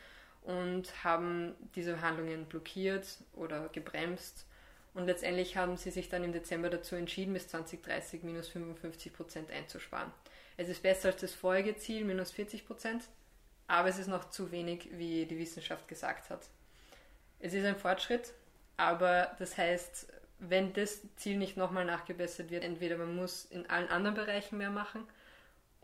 und 0.43 1.05
haben 1.05 1.55
diese 1.75 1.97
Verhandlungen 1.97 2.45
blockiert 2.47 3.07
oder 3.35 3.69
gebremst. 3.69 4.47
Und 4.93 5.07
letztendlich 5.07 5.57
haben 5.57 5.77
sie 5.77 5.91
sich 5.91 6.09
dann 6.09 6.25
im 6.25 6.33
Dezember 6.33 6.69
dazu 6.69 6.97
entschieden, 6.97 7.33
bis 7.33 7.49
2030 7.49 8.25
minus 8.25 8.49
55 8.49 9.13
Prozent 9.13 9.51
einzusparen. 9.51 10.11
Es 10.57 10.69
ist 10.69 10.83
besser 10.83 11.09
als 11.09 11.21
das 11.21 11.33
vorige 11.33 11.77
Ziel, 11.77 12.05
minus 12.05 12.33
40 12.33 12.67
Prozent, 12.67 13.05
aber 13.69 13.89
es 13.89 13.99
ist 13.99 14.09
noch 14.09 14.31
zu 14.31 14.51
wenig, 14.51 14.89
wie 14.93 15.25
die 15.25 15.39
Wissenschaft 15.39 15.89
gesagt 15.89 16.29
hat. 16.29 16.49
Es 17.39 17.55
ist 17.55 17.65
ein 17.65 17.77
Fortschritt, 17.77 18.35
aber 18.77 19.35
das 19.39 19.57
heißt, 19.57 20.09
wenn 20.41 20.73
das 20.73 21.03
Ziel 21.17 21.37
nicht 21.37 21.57
nochmal 21.57 21.85
nachgebessert 21.85 22.51
wird, 22.51 22.65
entweder 22.65 22.97
man 22.97 23.15
muss 23.15 23.45
in 23.45 23.69
allen 23.69 23.89
anderen 23.89 24.17
Bereichen 24.17 24.59
mehr 24.59 24.71
machen 24.71 25.07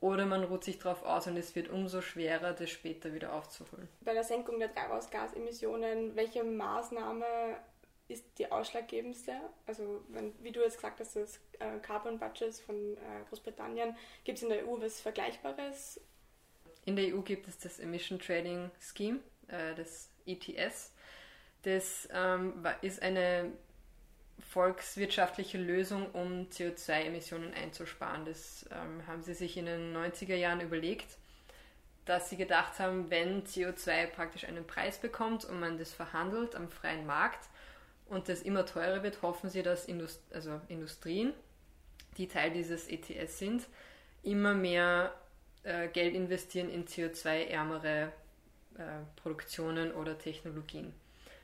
oder 0.00 0.26
man 0.26 0.44
ruht 0.44 0.64
sich 0.64 0.78
darauf 0.78 1.02
aus 1.04 1.26
und 1.26 1.36
es 1.36 1.54
wird 1.54 1.68
umso 1.68 2.00
schwerer, 2.00 2.52
das 2.52 2.70
später 2.70 3.12
wieder 3.14 3.32
aufzuholen. 3.32 3.88
Bei 4.00 4.14
der 4.14 4.24
Senkung 4.24 4.58
der 4.58 4.74
Treibhausgasemissionen, 4.74 6.16
welche 6.16 6.42
Maßnahme 6.42 7.24
ist 8.08 8.24
die 8.38 8.50
ausschlaggebendste? 8.50 9.32
Also, 9.66 10.02
wenn, 10.08 10.32
wie 10.42 10.52
du 10.52 10.60
jetzt 10.60 10.76
gesagt 10.76 11.00
hast, 11.00 11.16
das 11.16 11.40
äh, 11.58 11.78
Carbon 11.82 12.18
Budget 12.18 12.54
von 12.54 12.96
äh, 12.96 13.24
Großbritannien, 13.28 13.96
gibt 14.24 14.38
es 14.38 14.42
in 14.42 14.50
der 14.50 14.66
EU 14.66 14.80
was 14.80 15.00
Vergleichbares? 15.00 16.00
In 16.84 16.94
der 16.94 17.14
EU 17.14 17.20
gibt 17.20 17.48
es 17.48 17.58
das 17.58 17.80
Emission 17.80 18.18
Trading 18.18 18.70
Scheme, 18.78 19.18
äh, 19.48 19.74
das 19.74 20.08
ETS. 20.24 20.92
Das 21.62 22.08
ähm, 22.12 22.64
ist 22.80 23.02
eine 23.02 23.50
volkswirtschaftliche 24.38 25.58
Lösung, 25.58 26.10
um 26.12 26.48
CO2-Emissionen 26.48 27.52
einzusparen. 27.54 28.24
Das 28.24 28.66
ähm, 28.70 29.06
haben 29.06 29.22
sie 29.22 29.34
sich 29.34 29.56
in 29.56 29.66
den 29.66 29.96
90er 29.96 30.34
Jahren 30.34 30.60
überlegt, 30.60 31.16
dass 32.04 32.30
sie 32.30 32.36
gedacht 32.36 32.78
haben, 32.78 33.10
wenn 33.10 33.44
CO2 33.44 34.06
praktisch 34.06 34.44
einen 34.44 34.66
Preis 34.66 34.98
bekommt 34.98 35.44
und 35.44 35.60
man 35.60 35.78
das 35.78 35.92
verhandelt 35.92 36.54
am 36.54 36.68
freien 36.68 37.04
Markt 37.04 37.48
und 38.06 38.28
das 38.28 38.42
immer 38.42 38.64
teurer 38.64 39.02
wird, 39.02 39.22
hoffen 39.22 39.50
sie, 39.50 39.62
dass 39.62 39.86
Indust 39.86 40.22
also 40.32 40.60
Industrien, 40.68 41.32
die 42.16 42.28
Teil 42.28 42.52
dieses 42.52 42.88
ETS 42.88 43.38
sind, 43.38 43.66
immer 44.22 44.54
mehr 44.54 45.12
äh, 45.64 45.88
Geld 45.88 46.14
investieren 46.14 46.70
in 46.70 46.86
CO2-ärmere 46.86 48.12
äh, 48.78 48.82
Produktionen 49.16 49.92
oder 49.92 50.16
Technologien. 50.16 50.94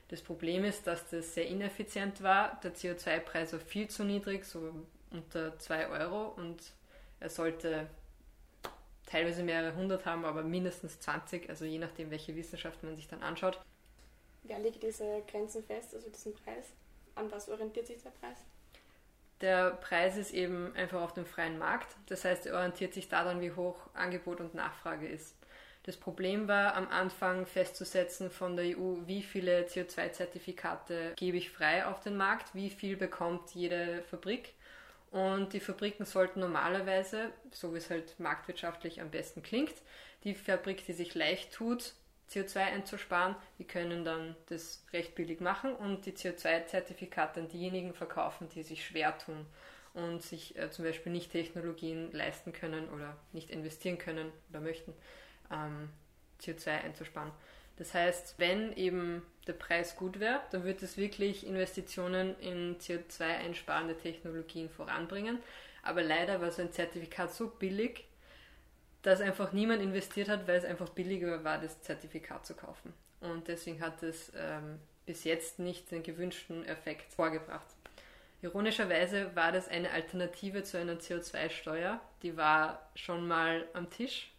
Das 0.09 0.21
Problem 0.21 0.63
ist, 0.63 0.85
dass 0.85 1.09
das 1.09 1.33
sehr 1.33 1.47
ineffizient 1.47 2.21
war. 2.21 2.59
Der 2.63 2.73
CO2-Preis 2.73 3.53
war 3.53 3.59
viel 3.59 3.87
zu 3.87 4.03
niedrig, 4.03 4.45
so 4.45 4.73
unter 5.11 5.57
2 5.57 5.87
Euro 5.87 6.29
und 6.29 6.61
er 7.19 7.29
sollte 7.29 7.87
teilweise 9.05 9.43
mehrere 9.43 9.75
hundert 9.75 10.05
haben, 10.05 10.25
aber 10.25 10.43
mindestens 10.43 10.99
20, 10.99 11.49
also 11.49 11.65
je 11.65 11.77
nachdem, 11.77 12.11
welche 12.11 12.35
Wissenschaft 12.35 12.83
man 12.83 12.95
sich 12.95 13.07
dann 13.07 13.21
anschaut. 13.23 13.59
Wer 14.43 14.59
legt 14.59 14.83
diese 14.83 15.21
Grenzen 15.29 15.63
fest, 15.63 15.93
also 15.95 16.09
diesen 16.09 16.33
Preis? 16.33 16.73
an 17.15 17.31
was 17.31 17.49
orientiert 17.49 17.87
sich 17.87 18.01
der 18.01 18.09
Preis? 18.11 18.37
Der 19.41 19.71
Preis 19.71 20.17
ist 20.17 20.31
eben 20.31 20.73
einfach 20.75 21.01
auf 21.01 21.13
dem 21.13 21.25
freien 21.25 21.57
Markt. 21.57 21.95
Das 22.07 22.23
heißt, 22.23 22.45
er 22.45 22.55
orientiert 22.55 22.93
sich 22.93 23.09
daran, 23.09 23.41
wie 23.41 23.51
hoch 23.51 23.77
Angebot 23.93 24.39
und 24.39 24.53
Nachfrage 24.53 25.07
ist. 25.07 25.35
Das 25.83 25.97
Problem 25.97 26.47
war 26.47 26.75
am 26.75 26.87
Anfang 26.87 27.45
festzusetzen 27.45 28.31
von 28.31 28.55
der 28.55 28.77
EU, 28.77 28.95
wie 29.05 29.21
viele 29.21 29.63
CO2-Zertifikate 29.63 31.13
gebe 31.17 31.35
ich 31.35 31.51
frei 31.51 31.85
auf 31.85 31.99
den 31.99 32.15
Markt, 32.15 32.55
wie 32.55 32.69
viel 32.69 32.95
bekommt 32.95 33.53
jede 33.53 34.01
Fabrik. 34.03 34.53
Und 35.11 35.51
die 35.51 35.59
Fabriken 35.59 36.05
sollten 36.05 36.39
normalerweise, 36.39 37.31
so 37.51 37.73
wie 37.73 37.77
es 37.77 37.89
halt 37.89 38.17
marktwirtschaftlich 38.17 39.01
am 39.01 39.11
besten 39.11 39.43
klingt, 39.43 39.73
die 40.23 40.35
Fabrik, 40.35 40.85
die 40.85 40.93
sich 40.93 41.15
leicht 41.15 41.53
tut, 41.53 41.93
CO2 42.31 42.59
einzusparen, 42.59 43.35
die 43.59 43.65
können 43.65 44.05
dann 44.05 44.37
das 44.47 44.85
recht 44.93 45.15
billig 45.15 45.41
machen 45.41 45.75
und 45.75 46.05
die 46.05 46.13
CO2-Zertifikate 46.13 47.41
an 47.41 47.49
diejenigen 47.49 47.93
verkaufen, 47.93 48.47
die 48.55 48.63
sich 48.63 48.85
schwer 48.85 49.17
tun 49.17 49.45
und 49.93 50.23
sich 50.23 50.57
äh, 50.57 50.71
zum 50.71 50.85
Beispiel 50.85 51.11
nicht 51.11 51.31
Technologien 51.31 52.11
leisten 52.11 52.53
können 52.53 52.89
oder 52.89 53.17
nicht 53.33 53.51
investieren 53.51 53.97
können 53.97 54.31
oder 54.49 54.61
möchten 54.61 54.93
ähm, 55.53 55.89
CO2 56.41 56.83
einzusparen. 56.83 57.31
Das 57.77 57.93
heißt, 57.93 58.35
wenn 58.37 58.73
eben 58.73 59.23
der 59.47 59.53
Preis 59.53 59.95
gut 59.95 60.19
wäre, 60.19 60.41
dann 60.51 60.63
wird 60.63 60.83
es 60.83 60.97
wirklich 60.97 61.45
Investitionen 61.45 62.37
in 62.39 62.77
CO2-einsparende 62.77 63.97
Technologien 63.97 64.69
voranbringen. 64.69 65.39
Aber 65.81 66.03
leider 66.03 66.39
war 66.39 66.51
so 66.51 66.61
ein 66.61 66.71
Zertifikat 66.71 67.33
so 67.33 67.47
billig, 67.47 68.05
dass 69.01 69.21
einfach 69.21 69.51
niemand 69.51 69.81
investiert 69.81 70.29
hat, 70.29 70.47
weil 70.47 70.55
es 70.55 70.65
einfach 70.65 70.89
billiger 70.89 71.43
war, 71.43 71.59
das 71.59 71.81
Zertifikat 71.81 72.45
zu 72.45 72.53
kaufen. 72.53 72.93
Und 73.19 73.47
deswegen 73.47 73.81
hat 73.81 74.01
es 74.03 74.31
ähm, 74.35 74.79
bis 75.05 75.23
jetzt 75.23 75.59
nicht 75.59 75.91
den 75.91 76.03
gewünschten 76.03 76.65
Effekt 76.65 77.11
vorgebracht. 77.11 77.67
Ironischerweise 78.41 79.35
war 79.35 79.51
das 79.51 79.67
eine 79.67 79.91
Alternative 79.91 80.63
zu 80.63 80.77
einer 80.77 80.95
CO2-Steuer. 80.95 81.99
Die 82.21 82.37
war 82.37 82.89
schon 82.95 83.27
mal 83.27 83.65
am 83.73 83.89
Tisch 83.89 84.32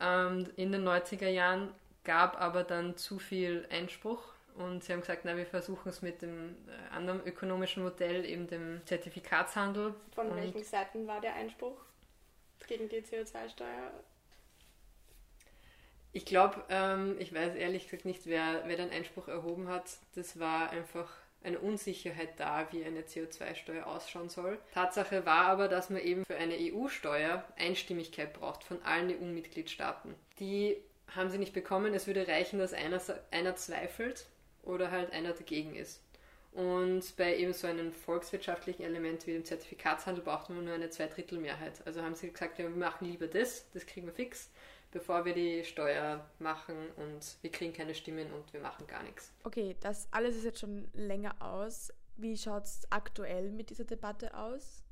ähm, 0.00 0.48
in 0.56 0.72
den 0.72 0.86
90er 0.86 1.28
Jahren 1.28 1.72
gab 2.04 2.40
aber 2.40 2.64
dann 2.64 2.96
zu 2.96 3.18
viel 3.18 3.66
Einspruch 3.70 4.22
und 4.54 4.82
sie 4.82 4.92
haben 4.92 5.00
gesagt, 5.00 5.24
na, 5.24 5.36
wir 5.36 5.46
versuchen 5.46 5.88
es 5.88 6.02
mit 6.02 6.20
dem 6.22 6.56
äh, 6.66 6.94
anderen 6.94 7.24
ökonomischen 7.24 7.82
Modell, 7.82 8.24
eben 8.24 8.48
dem 8.48 8.80
Zertifikatshandel. 8.86 9.94
Von 10.14 10.34
welchen 10.34 10.64
Seiten 10.64 11.06
war 11.06 11.20
der 11.20 11.34
Einspruch 11.34 11.76
gegen 12.66 12.88
die 12.88 13.02
CO2-Steuer? 13.02 13.92
Ich 16.12 16.24
glaube, 16.24 16.64
ähm, 16.70 17.16
ich 17.20 17.32
weiß 17.32 17.54
ehrlich 17.54 17.84
gesagt 17.84 18.04
nicht, 18.04 18.26
wer, 18.26 18.62
wer 18.66 18.76
den 18.76 18.90
Einspruch 18.90 19.28
erhoben 19.28 19.68
hat. 19.68 19.98
Das 20.14 20.40
war 20.40 20.70
einfach 20.70 21.08
eine 21.48 21.58
Unsicherheit 21.58 22.38
da, 22.38 22.68
wie 22.70 22.84
eine 22.84 23.02
CO2-Steuer 23.02 23.86
ausschauen 23.86 24.28
soll. 24.28 24.58
Tatsache 24.72 25.26
war 25.26 25.46
aber, 25.46 25.68
dass 25.68 25.90
man 25.90 26.00
eben 26.00 26.24
für 26.24 26.36
eine 26.36 26.54
EU-Steuer 26.54 27.44
Einstimmigkeit 27.58 28.32
braucht 28.32 28.62
von 28.64 28.80
allen 28.82 29.10
EU-Mitgliedstaaten. 29.10 30.14
Die 30.38 30.76
haben 31.14 31.30
sie 31.30 31.38
nicht 31.38 31.54
bekommen. 31.54 31.94
Es 31.94 32.06
würde 32.06 32.28
reichen, 32.28 32.58
dass 32.58 32.72
einer, 32.72 33.00
einer 33.30 33.56
zweifelt 33.56 34.26
oder 34.62 34.90
halt 34.90 35.12
einer 35.12 35.32
dagegen 35.32 35.74
ist. 35.74 36.02
Und 36.52 37.16
bei 37.16 37.36
eben 37.36 37.52
so 37.52 37.66
einem 37.66 37.92
volkswirtschaftlichen 37.92 38.82
Element 38.82 39.26
wie 39.26 39.32
dem 39.32 39.44
Zertifikatshandel 39.44 40.24
braucht 40.24 40.50
man 40.50 40.64
nur 40.64 40.74
eine 40.74 40.90
Zweidrittelmehrheit. 40.90 41.86
Also 41.86 42.02
haben 42.02 42.14
sie 42.14 42.30
gesagt, 42.30 42.58
ja, 42.58 42.64
wir 42.64 42.70
machen 42.70 43.06
lieber 43.06 43.26
das, 43.26 43.66
das 43.72 43.86
kriegen 43.86 44.06
wir 44.06 44.12
fix 44.12 44.50
bevor 44.90 45.24
wir 45.24 45.34
die 45.34 45.64
Steuer 45.64 46.24
machen 46.38 46.76
und 46.96 47.36
wir 47.42 47.50
kriegen 47.50 47.72
keine 47.72 47.94
Stimmen 47.94 48.32
und 48.32 48.52
wir 48.52 48.60
machen 48.60 48.86
gar 48.86 49.02
nichts. 49.02 49.32
Okay, 49.44 49.76
das 49.80 50.08
alles 50.10 50.36
ist 50.36 50.44
jetzt 50.44 50.60
schon 50.60 50.88
länger 50.94 51.34
aus. 51.40 51.92
Wie 52.16 52.36
schaut 52.36 52.64
es 52.64 52.82
aktuell 52.90 53.50
mit 53.50 53.70
dieser 53.70 53.84
Debatte 53.84 54.34
aus? 54.34 54.82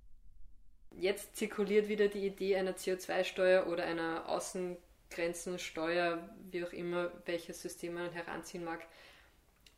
Jetzt 0.93 1.37
zirkuliert 1.37 1.89
wieder 1.89 2.09
die 2.09 2.27
Idee 2.27 2.57
einer 2.57 2.73
CO2-Steuer 2.73 3.67
oder 3.67 3.85
einer 3.85 4.29
Außengrenzensteuer, 4.29 6.29
wie 6.51 6.65
auch 6.65 6.73
immer, 6.73 7.11
welches 7.27 7.61
System 7.61 7.95
man 7.95 8.13
heranziehen 8.13 8.65
mag. 8.65 8.87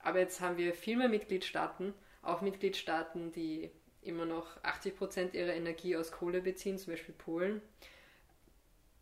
Aber 0.01 0.21
jetzt 0.21 0.41
haben 0.41 0.59
wir 0.59 0.75
viel 0.75 0.97
mehr 0.97 1.09
Mitgliedstaaten, 1.09 1.93
auch 2.23 2.41
Mitgliedstaaten, 2.41 3.33
die 3.33 3.71
immer 4.03 4.27
noch 4.27 4.63
80 4.63 4.97
Prozent 4.97 5.35
ihrer 5.35 5.55
Energie 5.55 5.97
aus 5.97 6.13
Kohle 6.13 6.41
beziehen, 6.41 6.79
zum 6.79 6.93
Beispiel 6.93 7.15
Polen 7.15 7.63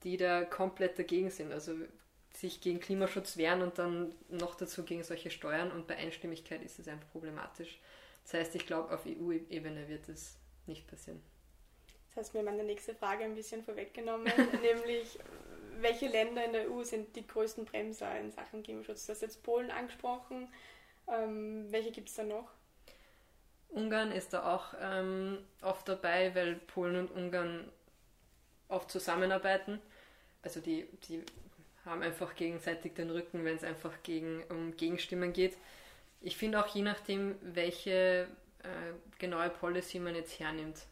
die 0.05 0.17
da 0.17 0.45
komplett 0.45 0.99
dagegen 0.99 1.31
sind. 1.31 1.53
Also 1.53 1.75
sich 2.33 2.61
gegen 2.61 2.81
Klimaschutz 2.81 3.37
wehren 3.37 3.63
und 3.63 3.79
dann 3.79 4.15
noch 4.29 4.55
dazu 4.55 4.85
gegen 4.85 5.03
solche 5.03 5.31
Steuern 5.31 5.73
und 5.73 5.87
bei 5.87 5.97
Einstimmigkeit 5.97 6.63
ist 6.63 6.79
es 6.79 6.89
einfach 6.89 7.09
problematisch. 7.11 7.81
Das 8.25 8.35
heißt, 8.35 8.55
ich 8.57 8.67
glaube, 8.67 8.93
auf 8.93 9.07
EU-Ebene 9.07 9.89
wird 9.89 10.09
es 10.09 10.37
nicht 10.67 10.87
passieren. 10.87 11.23
Das 12.09 12.27
hast 12.27 12.35
mir 12.35 12.43
meine 12.43 12.65
nächste 12.65 12.95
Frage 12.95 13.25
ein 13.25 13.35
bisschen 13.35 13.63
vorweggenommen, 13.63 14.27
nämlich 14.63 15.19
welche 15.81 16.09
Länder 16.09 16.45
in 16.45 16.53
der 16.53 16.71
EU 16.71 16.83
sind 16.83 17.15
die 17.17 17.27
größten 17.27 17.65
Bremser 17.65 18.19
in 18.19 18.31
Sachen 18.31 18.63
Klimaschutz? 18.63 19.07
Du 19.07 19.13
hast 19.13 19.23
jetzt 19.23 19.43
Polen 19.43 19.71
angesprochen. 19.71 20.49
Ähm, 21.09 21.67
welche 21.71 21.93
gibt 21.93 22.09
es 22.09 22.15
da 22.15 22.25
noch? 22.25 22.51
Ungarn 23.69 24.13
ist 24.13 24.33
da 24.33 24.55
auch 24.55 24.75
ähm, 24.81 25.39
oft 25.61 25.89
dabei, 25.89 26.35
weil 26.35 26.55
Polen 26.55 26.97
und 26.97 27.11
Ungarn 27.11 27.71
oft 28.69 28.91
zusammenarbeiten. 28.91 29.81
Also 30.43 30.61
die, 30.61 30.87
die 31.09 31.23
haben 31.85 32.03
einfach 32.03 32.35
gegenseitig 32.35 32.95
den 32.95 33.11
Rücken, 33.11 33.45
wenn 33.45 33.57
es 33.57 33.65
einfach 33.65 33.93
gegen, 34.03 34.43
um 34.49 34.77
Gegenstimmen 34.77 35.33
geht. 35.33 35.57
Ich 36.21 36.37
finde 36.37 36.63
auch 36.63 36.67
je 36.69 36.83
nachdem, 36.83 37.37
welche 37.43 38.29
äh, 38.63 38.93
genaue 39.19 39.51
Policy 39.51 39.99
man 39.99 40.15
jetzt 40.15 40.39
hernimmt. 40.39 40.87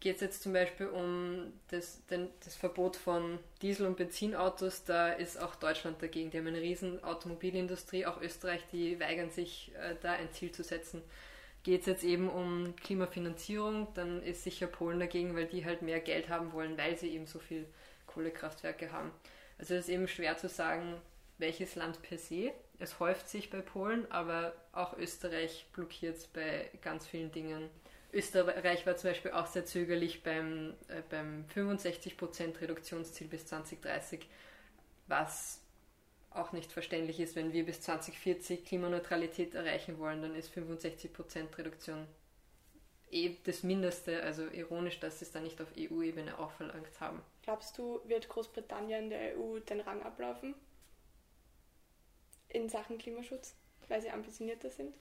Geht 0.00 0.16
es 0.16 0.20
jetzt 0.20 0.42
zum 0.42 0.52
Beispiel 0.52 0.88
um 0.88 1.52
das, 1.68 2.04
den, 2.06 2.28
das 2.44 2.56
Verbot 2.56 2.96
von 2.96 3.38
Diesel- 3.62 3.86
und 3.86 3.96
Benzinautos, 3.96 4.82
da 4.82 5.12
ist 5.12 5.40
auch 5.40 5.54
Deutschland 5.54 6.02
dagegen. 6.02 6.30
Die 6.30 6.38
haben 6.38 6.48
eine 6.48 6.60
riesen 6.60 7.04
Automobilindustrie, 7.04 8.04
auch 8.06 8.20
Österreich, 8.20 8.62
die 8.72 8.98
weigern 8.98 9.30
sich, 9.30 9.70
äh, 9.76 9.94
da 10.02 10.12
ein 10.12 10.32
Ziel 10.32 10.50
zu 10.50 10.64
setzen. 10.64 11.02
Geht 11.62 11.82
es 11.82 11.86
jetzt 11.86 12.04
eben 12.04 12.28
um 12.28 12.74
Klimafinanzierung, 12.76 13.88
dann 13.94 14.22
ist 14.22 14.42
sicher 14.42 14.66
Polen 14.66 14.98
dagegen, 14.98 15.36
weil 15.36 15.46
die 15.46 15.64
halt 15.64 15.82
mehr 15.82 16.00
Geld 16.00 16.28
haben 16.28 16.52
wollen, 16.52 16.76
weil 16.76 16.96
sie 16.96 17.10
eben 17.10 17.26
so 17.26 17.38
viel 17.38 17.66
Kohlekraftwerke 18.06 18.90
haben. 18.90 19.12
Also 19.58 19.74
es 19.74 19.84
ist 19.84 19.90
eben 19.90 20.08
schwer 20.08 20.36
zu 20.36 20.48
sagen, 20.48 20.96
welches 21.38 21.76
Land 21.76 22.02
per 22.02 22.18
se. 22.18 22.52
Es 22.78 22.98
häuft 22.98 23.28
sich 23.28 23.50
bei 23.50 23.60
Polen, 23.60 24.10
aber 24.10 24.54
auch 24.72 24.96
Österreich 24.98 25.66
blockiert 25.72 26.16
es 26.16 26.26
bei 26.26 26.70
ganz 26.82 27.06
vielen 27.06 27.30
Dingen. 27.30 27.70
Österreich 28.12 28.84
war 28.86 28.96
zum 28.96 29.10
Beispiel 29.10 29.30
auch 29.30 29.46
sehr 29.46 29.64
zögerlich 29.64 30.22
beim, 30.22 30.74
äh, 30.88 31.02
beim 31.08 31.46
65% 31.54 32.60
Reduktionsziel 32.60 33.28
bis 33.28 33.46
2030, 33.46 34.28
was 35.06 35.61
auch 36.34 36.52
nicht 36.52 36.72
verständlich 36.72 37.20
ist, 37.20 37.36
wenn 37.36 37.52
wir 37.52 37.64
bis 37.64 37.80
2040 37.82 38.64
Klimaneutralität 38.64 39.54
erreichen 39.54 39.98
wollen, 39.98 40.22
dann 40.22 40.34
ist 40.34 40.52
65% 40.52 41.58
Reduktion 41.58 42.06
eh 43.10 43.36
das 43.44 43.62
Mindeste. 43.62 44.22
Also 44.22 44.46
ironisch, 44.48 44.98
dass 45.00 45.18
sie 45.18 45.26
es 45.26 45.32
dann 45.32 45.44
nicht 45.44 45.60
auf 45.60 45.68
EU-Ebene 45.78 46.38
auch 46.38 46.50
verlangt 46.52 47.00
haben. 47.00 47.22
Glaubst 47.42 47.76
du, 47.78 48.00
wird 48.06 48.28
Großbritannien 48.28 49.10
der 49.10 49.38
EU 49.38 49.58
den 49.60 49.80
Rang 49.80 50.02
ablaufen? 50.02 50.54
In 52.48 52.68
Sachen 52.68 52.98
Klimaschutz, 52.98 53.54
weil 53.88 54.00
sie 54.00 54.10
ambitionierter 54.10 54.70
sind? 54.70 54.94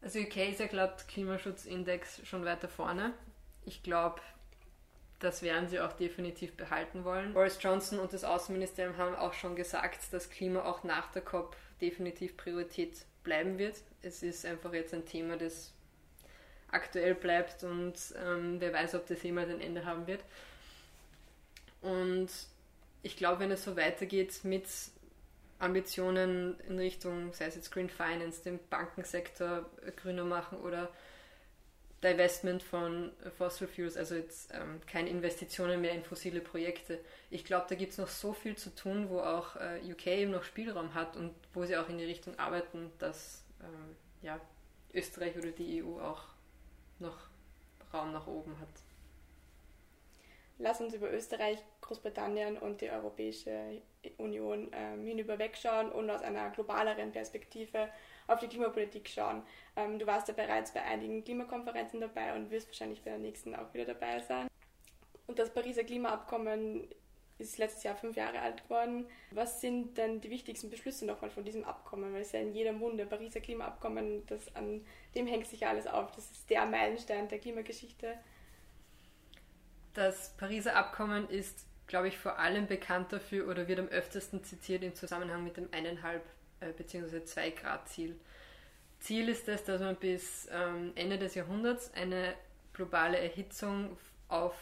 Also 0.00 0.18
UK 0.18 0.36
ist 0.50 0.60
ja 0.60 0.66
glaubt 0.66 1.06
Klimaschutzindex 1.08 2.26
schon 2.26 2.44
weiter 2.44 2.68
vorne. 2.68 3.14
Ich 3.64 3.82
glaube, 3.82 4.20
das 5.22 5.42
werden 5.42 5.68
sie 5.68 5.80
auch 5.80 5.92
definitiv 5.92 6.56
behalten 6.56 7.04
wollen. 7.04 7.32
Boris 7.32 7.58
Johnson 7.60 7.98
und 7.98 8.12
das 8.12 8.24
Außenministerium 8.24 8.96
haben 8.96 9.14
auch 9.14 9.32
schon 9.32 9.56
gesagt, 9.56 10.12
dass 10.12 10.30
Klima 10.30 10.64
auch 10.64 10.84
nach 10.84 11.12
der 11.12 11.22
COP 11.22 11.56
definitiv 11.80 12.36
Priorität 12.36 13.04
bleiben 13.22 13.58
wird. 13.58 13.76
Es 14.02 14.22
ist 14.22 14.44
einfach 14.44 14.72
jetzt 14.72 14.92
ein 14.94 15.06
Thema, 15.06 15.36
das 15.36 15.72
aktuell 16.70 17.14
bleibt 17.14 17.62
und 17.64 17.94
ähm, 18.24 18.56
wer 18.58 18.72
weiß, 18.72 18.94
ob 18.94 19.06
das 19.06 19.22
jemals 19.22 19.50
ein 19.50 19.60
Ende 19.60 19.84
haben 19.84 20.06
wird. 20.06 20.24
Und 21.82 22.28
ich 23.02 23.16
glaube, 23.16 23.40
wenn 23.40 23.50
es 23.50 23.64
so 23.64 23.76
weitergeht 23.76 24.40
mit 24.44 24.66
Ambitionen 25.58 26.58
in 26.68 26.78
Richtung, 26.78 27.32
sei 27.32 27.46
es 27.46 27.54
jetzt 27.54 27.70
Green 27.70 27.88
Finance, 27.88 28.42
den 28.42 28.58
Bankensektor 28.70 29.66
grüner 29.96 30.24
machen 30.24 30.58
oder 30.58 30.88
Divestment 32.02 32.62
von 32.62 33.12
Fossil 33.38 33.68
Fuels, 33.68 33.96
also 33.96 34.14
jetzt 34.16 34.52
ähm, 34.52 34.80
keine 34.86 35.08
Investitionen 35.08 35.80
mehr 35.80 35.92
in 35.92 36.02
fossile 36.02 36.40
Projekte. 36.40 36.98
Ich 37.30 37.44
glaube, 37.44 37.66
da 37.68 37.76
gibt 37.76 37.92
es 37.92 37.98
noch 37.98 38.08
so 38.08 38.32
viel 38.32 38.56
zu 38.56 38.74
tun, 38.74 39.08
wo 39.08 39.20
auch 39.20 39.56
äh, 39.56 39.80
UK 39.84 40.08
eben 40.08 40.32
noch 40.32 40.42
Spielraum 40.42 40.94
hat 40.94 41.16
und 41.16 41.32
wo 41.54 41.64
sie 41.64 41.76
auch 41.76 41.88
in 41.88 41.98
die 41.98 42.04
Richtung 42.04 42.38
arbeiten, 42.38 42.90
dass 42.98 43.44
ähm, 43.62 43.96
ja, 44.22 44.40
Österreich 44.92 45.36
oder 45.36 45.50
die 45.52 45.82
EU 45.82 46.00
auch 46.00 46.24
noch 46.98 47.16
Raum 47.92 48.12
nach 48.12 48.26
oben 48.26 48.58
hat. 48.58 48.68
lass 50.58 50.80
uns 50.80 50.94
über 50.94 51.12
Österreich, 51.12 51.58
Großbritannien 51.82 52.56
und 52.56 52.80
die 52.80 52.90
Europäische 52.90 53.82
Union 54.16 54.70
ähm, 54.72 55.04
hinüber 55.06 55.38
wegschauen 55.38 55.90
und 55.90 56.10
aus 56.10 56.22
einer 56.22 56.50
globaleren 56.50 57.12
Perspektive 57.12 57.88
auf 58.32 58.40
die 58.40 58.48
Klimapolitik 58.48 59.08
schauen. 59.08 59.42
Ähm, 59.76 59.98
du 59.98 60.06
warst 60.06 60.28
ja 60.28 60.34
bereits 60.34 60.72
bei 60.72 60.82
einigen 60.82 61.24
Klimakonferenzen 61.24 62.00
dabei 62.00 62.34
und 62.34 62.50
wirst 62.50 62.68
wahrscheinlich 62.68 63.02
bei 63.02 63.10
der 63.10 63.18
nächsten 63.18 63.54
auch 63.54 63.72
wieder 63.74 63.84
dabei 63.84 64.20
sein. 64.20 64.48
Und 65.26 65.38
das 65.38 65.52
Pariser 65.52 65.84
Klimaabkommen 65.84 66.88
ist 67.38 67.58
letztes 67.58 67.82
Jahr 67.82 67.96
fünf 67.96 68.16
Jahre 68.16 68.40
alt 68.40 68.62
geworden. 68.64 69.06
Was 69.30 69.60
sind 69.60 69.98
denn 69.98 70.20
die 70.20 70.30
wichtigsten 70.30 70.70
Beschlüsse 70.70 71.06
nochmal 71.06 71.30
von 71.30 71.44
diesem 71.44 71.64
Abkommen? 71.64 72.12
Weil 72.12 72.22
es 72.22 72.32
ja 72.32 72.40
in 72.40 72.52
jedem 72.52 72.78
Munde, 72.78 73.06
Pariser 73.06 73.40
Klimaabkommen, 73.40 74.24
das, 74.26 74.54
an 74.54 74.84
dem 75.14 75.26
hängt 75.26 75.46
sich 75.46 75.60
ja 75.60 75.70
alles 75.70 75.86
auf. 75.86 76.12
Das 76.12 76.30
ist 76.30 76.48
der 76.50 76.66
Meilenstein 76.66 77.28
der 77.28 77.38
Klimageschichte. 77.38 78.18
Das 79.94 80.36
Pariser 80.36 80.76
Abkommen 80.76 81.28
ist, 81.28 81.66
glaube 81.86 82.08
ich, 82.08 82.16
vor 82.16 82.38
allem 82.38 82.66
bekannt 82.66 83.12
dafür 83.12 83.48
oder 83.48 83.68
wird 83.68 83.80
am 83.80 83.88
öftesten 83.88 84.42
zitiert 84.44 84.82
im 84.82 84.94
Zusammenhang 84.94 85.44
mit 85.44 85.56
dem 85.56 85.68
1,5 85.68 86.20
äh, 86.62 86.72
bzw. 86.72 87.24
2 87.24 87.50
Grad 87.50 87.88
Ziel. 87.88 88.18
Ziel 89.00 89.28
ist 89.28 89.48
es, 89.48 89.64
dass 89.64 89.80
man 89.80 89.96
bis 89.96 90.48
ähm, 90.52 90.92
Ende 90.94 91.18
des 91.18 91.34
Jahrhunderts 91.34 91.92
eine 91.94 92.34
globale 92.72 93.18
Erhitzung 93.18 93.96
auf 94.28 94.54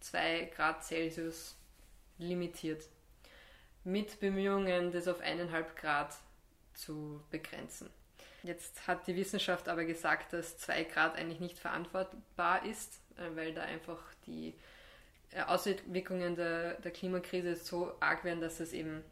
2 0.00 0.50
Grad 0.54 0.84
Celsius 0.84 1.56
limitiert. 2.18 2.88
Mit 3.84 4.20
Bemühungen, 4.20 4.92
das 4.92 5.08
auf 5.08 5.20
1,5 5.22 5.74
Grad 5.76 6.14
zu 6.74 7.20
begrenzen. 7.30 7.90
Jetzt 8.42 8.86
hat 8.86 9.06
die 9.06 9.16
Wissenschaft 9.16 9.68
aber 9.68 9.84
gesagt, 9.84 10.32
dass 10.32 10.58
2 10.58 10.84
Grad 10.84 11.16
eigentlich 11.16 11.40
nicht 11.40 11.58
verantwortbar 11.58 12.66
ist, 12.66 13.00
äh, 13.16 13.36
weil 13.36 13.54
da 13.54 13.62
einfach 13.62 14.02
die 14.26 14.54
äh, 15.30 15.42
Auswirkungen 15.42 16.36
der, 16.36 16.74
der 16.74 16.90
Klimakrise 16.90 17.56
so 17.56 17.94
arg 18.00 18.24
werden, 18.24 18.40
dass 18.40 18.60
es 18.60 18.72
eben, 18.72 19.02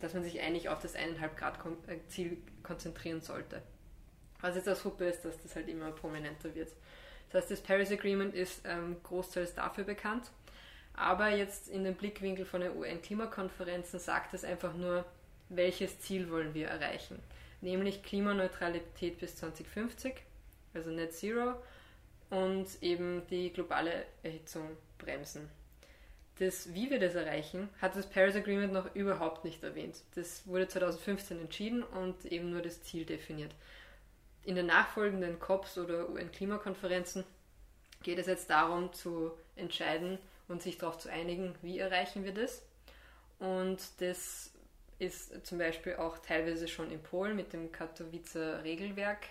dass 0.00 0.14
man 0.14 0.22
sich 0.22 0.40
eigentlich 0.40 0.68
auf 0.68 0.80
das 0.80 0.96
1,5 0.96 1.34
Grad 1.36 1.58
äh, 1.88 1.98
Ziel 2.08 2.38
konzentrieren 2.62 3.20
sollte. 3.20 3.62
Was 4.40 4.54
jetzt 4.54 4.66
das 4.66 4.84
Huppe 4.84 5.06
ist, 5.06 5.24
dass 5.24 5.40
das 5.42 5.56
halt 5.56 5.68
immer 5.68 5.90
prominenter 5.92 6.54
wird. 6.54 6.70
Das 7.30 7.42
heißt, 7.42 7.50
das 7.50 7.60
Paris 7.60 7.90
Agreement 7.90 8.34
ist 8.34 8.62
ähm, 8.64 8.96
großteils 9.02 9.54
dafür 9.54 9.84
bekannt, 9.84 10.30
aber 10.94 11.28
jetzt 11.28 11.68
in 11.68 11.84
dem 11.84 11.94
Blickwinkel 11.94 12.44
von 12.44 12.60
den 12.60 12.76
UN-Klimakonferenzen 12.76 13.98
sagt 13.98 14.34
es 14.34 14.44
einfach 14.44 14.74
nur, 14.74 15.04
welches 15.48 16.00
Ziel 16.00 16.30
wollen 16.30 16.54
wir 16.54 16.68
erreichen. 16.68 17.18
Nämlich 17.60 18.02
Klimaneutralität 18.02 19.18
bis 19.18 19.36
2050, 19.36 20.14
also 20.74 20.90
Net 20.90 21.14
Zero, 21.14 21.54
und 22.30 22.66
eben 22.82 23.26
die 23.28 23.52
globale 23.52 24.04
Erhitzung 24.22 24.76
bremsen. 24.98 25.48
Das, 26.38 26.74
wie 26.74 26.90
wir 26.90 26.98
das 26.98 27.14
erreichen, 27.14 27.68
hat 27.80 27.96
das 27.96 28.08
Paris 28.08 28.36
Agreement 28.36 28.72
noch 28.72 28.94
überhaupt 28.94 29.44
nicht 29.44 29.62
erwähnt. 29.62 29.96
Das 30.14 30.46
wurde 30.46 30.68
2015 30.68 31.40
entschieden 31.40 31.82
und 31.82 32.26
eben 32.26 32.50
nur 32.50 32.60
das 32.60 32.82
Ziel 32.82 33.06
definiert. 33.06 33.54
In 34.44 34.54
den 34.54 34.66
nachfolgenden 34.66 35.40
COPs 35.40 35.78
oder 35.78 36.10
UN-Klimakonferenzen 36.10 37.24
geht 38.02 38.18
es 38.18 38.26
jetzt 38.26 38.50
darum 38.50 38.92
zu 38.92 39.32
entscheiden 39.56 40.18
und 40.46 40.62
sich 40.62 40.78
darauf 40.78 40.98
zu 40.98 41.10
einigen, 41.10 41.54
wie 41.62 41.78
erreichen 41.78 42.24
wir 42.24 42.34
das. 42.34 42.62
Und 43.38 43.80
das 43.98 44.52
ist 44.98 45.46
zum 45.46 45.58
Beispiel 45.58 45.96
auch 45.96 46.18
teilweise 46.18 46.68
schon 46.68 46.90
in 46.90 47.02
Polen 47.02 47.36
mit 47.36 47.52
dem 47.52 47.72
Katowicer 47.72 48.62
Regelwerk 48.62 49.26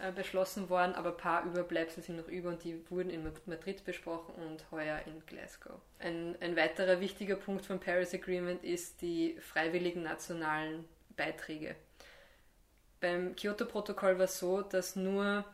äh, 0.00 0.12
beschlossen 0.12 0.68
worden, 0.68 0.94
aber 0.94 1.10
ein 1.10 1.16
paar 1.16 1.44
Überbleibsel 1.44 2.02
sind 2.02 2.16
noch 2.16 2.28
über 2.28 2.50
und 2.50 2.62
die 2.64 2.88
wurden 2.90 3.10
in 3.10 3.30
Madrid 3.46 3.84
besprochen 3.84 4.34
und 4.34 4.70
heuer 4.70 5.00
in 5.06 5.24
Glasgow. 5.26 5.80
Ein, 5.98 6.36
ein 6.40 6.56
weiterer 6.56 7.00
wichtiger 7.00 7.36
Punkt 7.36 7.66
vom 7.66 7.80
Paris 7.80 8.14
Agreement 8.14 8.62
ist 8.62 9.02
die 9.02 9.36
freiwilligen 9.40 10.02
nationalen 10.02 10.84
Beiträge. 11.16 11.74
Beim 13.00 13.34
Kyoto-Protokoll 13.36 14.18
war 14.18 14.24
es 14.24 14.38
so, 14.38 14.62
dass 14.62 14.96
nur 14.96 15.44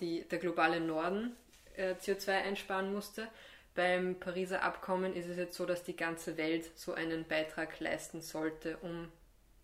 die, 0.00 0.28
der 0.28 0.38
globale 0.38 0.80
Norden 0.80 1.36
äh, 1.76 1.94
CO2 1.94 2.30
einsparen 2.30 2.92
musste. 2.92 3.28
Beim 3.74 4.18
Pariser 4.18 4.62
Abkommen 4.62 5.14
ist 5.14 5.26
es 5.26 5.36
jetzt 5.36 5.56
so, 5.56 5.66
dass 5.66 5.84
die 5.84 5.96
ganze 5.96 6.36
Welt 6.36 6.70
so 6.78 6.94
einen 6.94 7.26
Beitrag 7.26 7.78
leisten 7.80 8.20
sollte, 8.22 8.78
um 8.78 9.12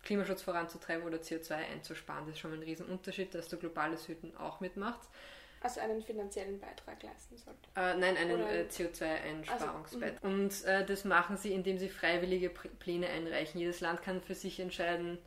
Klimaschutz 0.03 0.41
voranzutreiben 0.41 1.05
oder 1.05 1.17
CO2 1.17 1.53
einzusparen. 1.53 2.25
Das 2.25 2.35
ist 2.35 2.41
schon 2.41 2.51
mal 2.51 2.57
ein 2.57 2.63
Riesenunterschied, 2.63 3.33
dass 3.33 3.47
der 3.47 3.59
globale 3.59 3.97
Süden 3.97 4.35
auch 4.37 4.59
mitmacht. 4.59 4.99
Also 5.61 5.79
einen 5.79 6.01
finanziellen 6.01 6.59
Beitrag 6.59 7.01
leisten 7.01 7.37
sollte? 7.37 7.69
Äh, 7.77 7.95
nein, 7.95 8.17
einen 8.17 8.41
äh, 8.41 8.65
CO2-Einsparungsbeitrag. 8.69 10.21
Also, 10.21 10.27
und 10.27 10.65
äh, 10.65 10.85
das 10.85 11.05
machen 11.05 11.37
sie, 11.37 11.53
indem 11.53 11.77
sie 11.77 11.87
freiwillige 11.87 12.49
Pläne 12.49 13.07
einreichen. 13.07 13.61
Jedes 13.61 13.79
Land 13.79 14.01
kann 14.01 14.21
für 14.21 14.35
sich 14.35 14.59
entscheiden, 14.59 15.17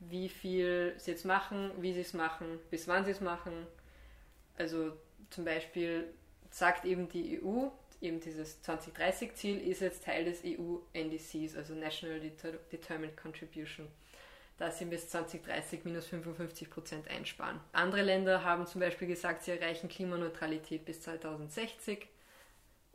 wie 0.00 0.28
viel 0.28 0.94
sie 0.98 1.12
jetzt 1.12 1.24
machen, 1.24 1.70
wie 1.78 1.92
sie 1.92 2.00
es 2.00 2.12
machen, 2.12 2.58
bis 2.70 2.88
wann 2.88 3.04
sie 3.04 3.12
es 3.12 3.20
machen. 3.20 3.52
Also 4.58 4.92
zum 5.30 5.44
Beispiel 5.44 6.12
sagt 6.50 6.84
eben 6.84 7.08
die 7.08 7.40
EU, 7.40 7.68
eben 8.00 8.20
dieses 8.20 8.64
2030-Ziel 8.64 9.60
ist 9.60 9.80
jetzt 9.80 10.04
Teil 10.04 10.24
des 10.24 10.42
EU-NDCs, 10.44 11.56
also 11.56 11.74
National 11.74 12.20
Determined 12.20 13.16
Contribution 13.16 13.86
dass 14.58 14.78
sie 14.78 14.84
bis 14.84 15.08
2030 15.08 15.84
minus 15.84 16.06
55 16.06 16.70
Prozent 16.70 17.08
einsparen. 17.08 17.60
Andere 17.72 18.02
Länder 18.02 18.44
haben 18.44 18.66
zum 18.66 18.80
Beispiel 18.80 19.08
gesagt, 19.08 19.42
sie 19.42 19.50
erreichen 19.50 19.88
Klimaneutralität 19.88 20.84
bis 20.84 21.02
2060. 21.02 22.06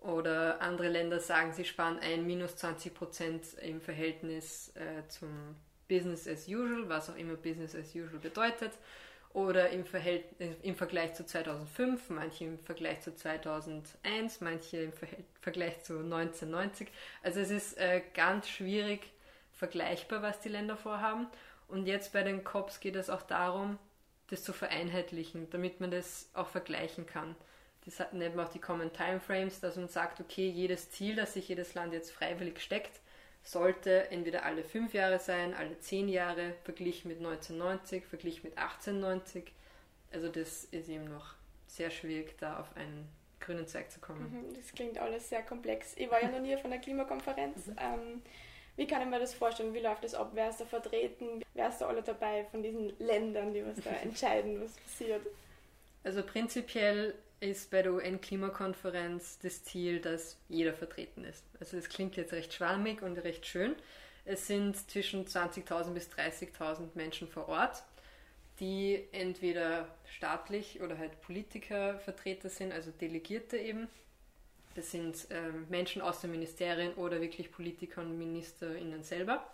Oder 0.01 0.61
andere 0.61 0.87
Länder 0.87 1.19
sagen, 1.19 1.51
sie 1.51 1.65
sparen 1.65 1.99
ein 1.99 2.25
minus 2.25 2.55
20 2.55 2.93
Prozent 2.93 3.43
im 3.61 3.81
Verhältnis 3.81 4.71
äh, 4.75 5.05
zum 5.09 5.55
Business 5.89 6.25
as 6.27 6.47
usual, 6.47 6.87
was 6.87 7.09
auch 7.09 7.17
immer 7.17 7.35
Business 7.35 7.75
as 7.75 7.93
usual 7.93 8.19
bedeutet. 8.19 8.71
Oder 9.33 9.69
im, 9.69 9.85
Verhältnis, 9.85 10.55
im 10.63 10.75
Vergleich 10.75 11.13
zu 11.15 11.25
2005, 11.25 12.09
manche 12.09 12.45
im 12.45 12.59
Vergleich 12.59 13.01
zu 13.01 13.13
2001, 13.13 14.41
manche 14.41 14.77
im 14.77 14.93
Vergleich 15.41 15.83
zu 15.83 15.99
1990. 15.99 16.87
Also 17.21 17.41
es 17.41 17.51
ist 17.51 17.77
äh, 17.77 18.01
ganz 18.13 18.47
schwierig 18.47 19.01
vergleichbar, 19.51 20.21
was 20.21 20.39
die 20.39 20.49
Länder 20.49 20.77
vorhaben. 20.77 21.27
Und 21.69 21.85
jetzt 21.85 22.13
bei 22.13 22.23
den 22.23 22.43
COPs 22.43 22.79
geht 22.79 22.95
es 22.95 23.09
auch 23.09 23.21
darum, 23.21 23.77
das 24.27 24.43
zu 24.43 24.53
vereinheitlichen, 24.53 25.49
damit 25.51 25.79
man 25.79 25.91
das 25.91 26.29
auch 26.33 26.47
vergleichen 26.47 27.05
kann. 27.05 27.35
Das 27.85 27.99
nennt 28.11 28.35
man 28.35 28.47
auch 28.47 28.51
die 28.51 28.59
Common 28.59 28.91
Timeframes, 28.91 29.61
dass 29.61 29.75
man 29.75 29.87
sagt, 29.87 30.19
okay, 30.19 30.49
jedes 30.49 30.91
Ziel, 30.91 31.15
das 31.15 31.33
sich 31.33 31.47
jedes 31.47 31.73
Land 31.73 31.93
jetzt 31.93 32.11
freiwillig 32.11 32.59
steckt, 32.59 32.99
sollte 33.43 34.11
entweder 34.11 34.43
alle 34.43 34.63
fünf 34.63 34.93
Jahre 34.93 35.19
sein, 35.19 35.53
alle 35.53 35.79
zehn 35.79 36.09
Jahre, 36.09 36.53
verglichen 36.63 37.09
mit 37.09 37.17
1990, 37.17 38.05
verglichen 38.05 38.49
mit 38.49 38.57
1890. 38.57 39.53
Also 40.11 40.27
das 40.27 40.65
ist 40.65 40.89
eben 40.89 41.05
noch 41.05 41.35
sehr 41.67 41.89
schwierig, 41.89 42.37
da 42.39 42.59
auf 42.59 42.75
einen 42.75 43.07
grünen 43.39 43.65
Zweig 43.67 43.91
zu 43.91 43.99
kommen. 43.99 44.31
Mhm, 44.31 44.53
das 44.55 44.71
klingt 44.73 44.97
alles 44.97 45.29
sehr 45.29 45.43
komplex. 45.43 45.93
Ich 45.95 46.09
war 46.11 46.21
ja 46.21 46.29
noch 46.29 46.41
nie 46.41 46.57
von 46.57 46.71
der 46.71 46.79
Klimakonferenz. 46.79 47.67
Mhm. 47.67 47.75
Ähm, 47.79 48.21
wie 48.79 48.87
kann 48.87 49.01
ich 49.01 49.09
mir 49.09 49.19
das 49.19 49.33
vorstellen? 49.33 49.73
Wie 49.73 49.79
läuft 49.79 50.05
das 50.05 50.15
ab? 50.15 50.31
Wer 50.33 50.49
ist 50.49 50.61
da 50.61 50.65
vertreten? 50.65 51.43
Wer 51.53 51.67
ist 51.67 51.79
da 51.79 51.87
alle 51.87 52.01
dabei 52.01 52.45
von 52.49 52.63
diesen 52.63 52.97
Ländern, 52.97 53.53
die 53.53 53.65
was 53.65 53.83
da 53.83 53.89
entscheiden, 54.03 54.61
was 54.63 54.71
passiert? 54.77 55.21
Also 56.05 56.23
prinzipiell 56.23 57.13
ist 57.41 57.69
bei 57.71 57.81
der 57.81 57.91
UN-Klimakonferenz 57.91 59.37
das 59.39 59.65
Ziel, 59.65 59.99
dass 59.99 60.37
jeder 60.47 60.73
vertreten 60.73 61.25
ist. 61.25 61.43
Also 61.59 61.75
das 61.75 61.89
klingt 61.89 62.15
jetzt 62.15 62.31
recht 62.31 62.53
schwammig 62.53 63.01
und 63.01 63.17
recht 63.17 63.45
schön. 63.45 63.75
Es 64.23 64.47
sind 64.47 64.77
zwischen 64.89 65.25
20.000 65.25 65.91
bis 65.91 66.07
30.000 66.09 66.91
Menschen 66.93 67.27
vor 67.27 67.49
Ort, 67.49 67.83
die 68.61 69.09
entweder 69.11 69.89
staatlich 70.05 70.81
oder 70.81 70.97
halt 70.97 71.19
Politiker 71.19 71.99
Vertreter 71.99 72.47
sind, 72.47 72.71
also 72.71 72.91
Delegierte 72.91 73.57
eben, 73.57 73.89
das 74.79 74.91
sind 74.91 75.27
ähm, 75.29 75.65
Menschen 75.67 76.01
aus 76.01 76.21
den 76.21 76.31
Ministerien 76.31 76.93
oder 76.93 77.19
wirklich 77.19 77.51
Politiker 77.51 77.99
und 77.99 78.17
MinisterInnen 78.17 79.03
selber. 79.03 79.45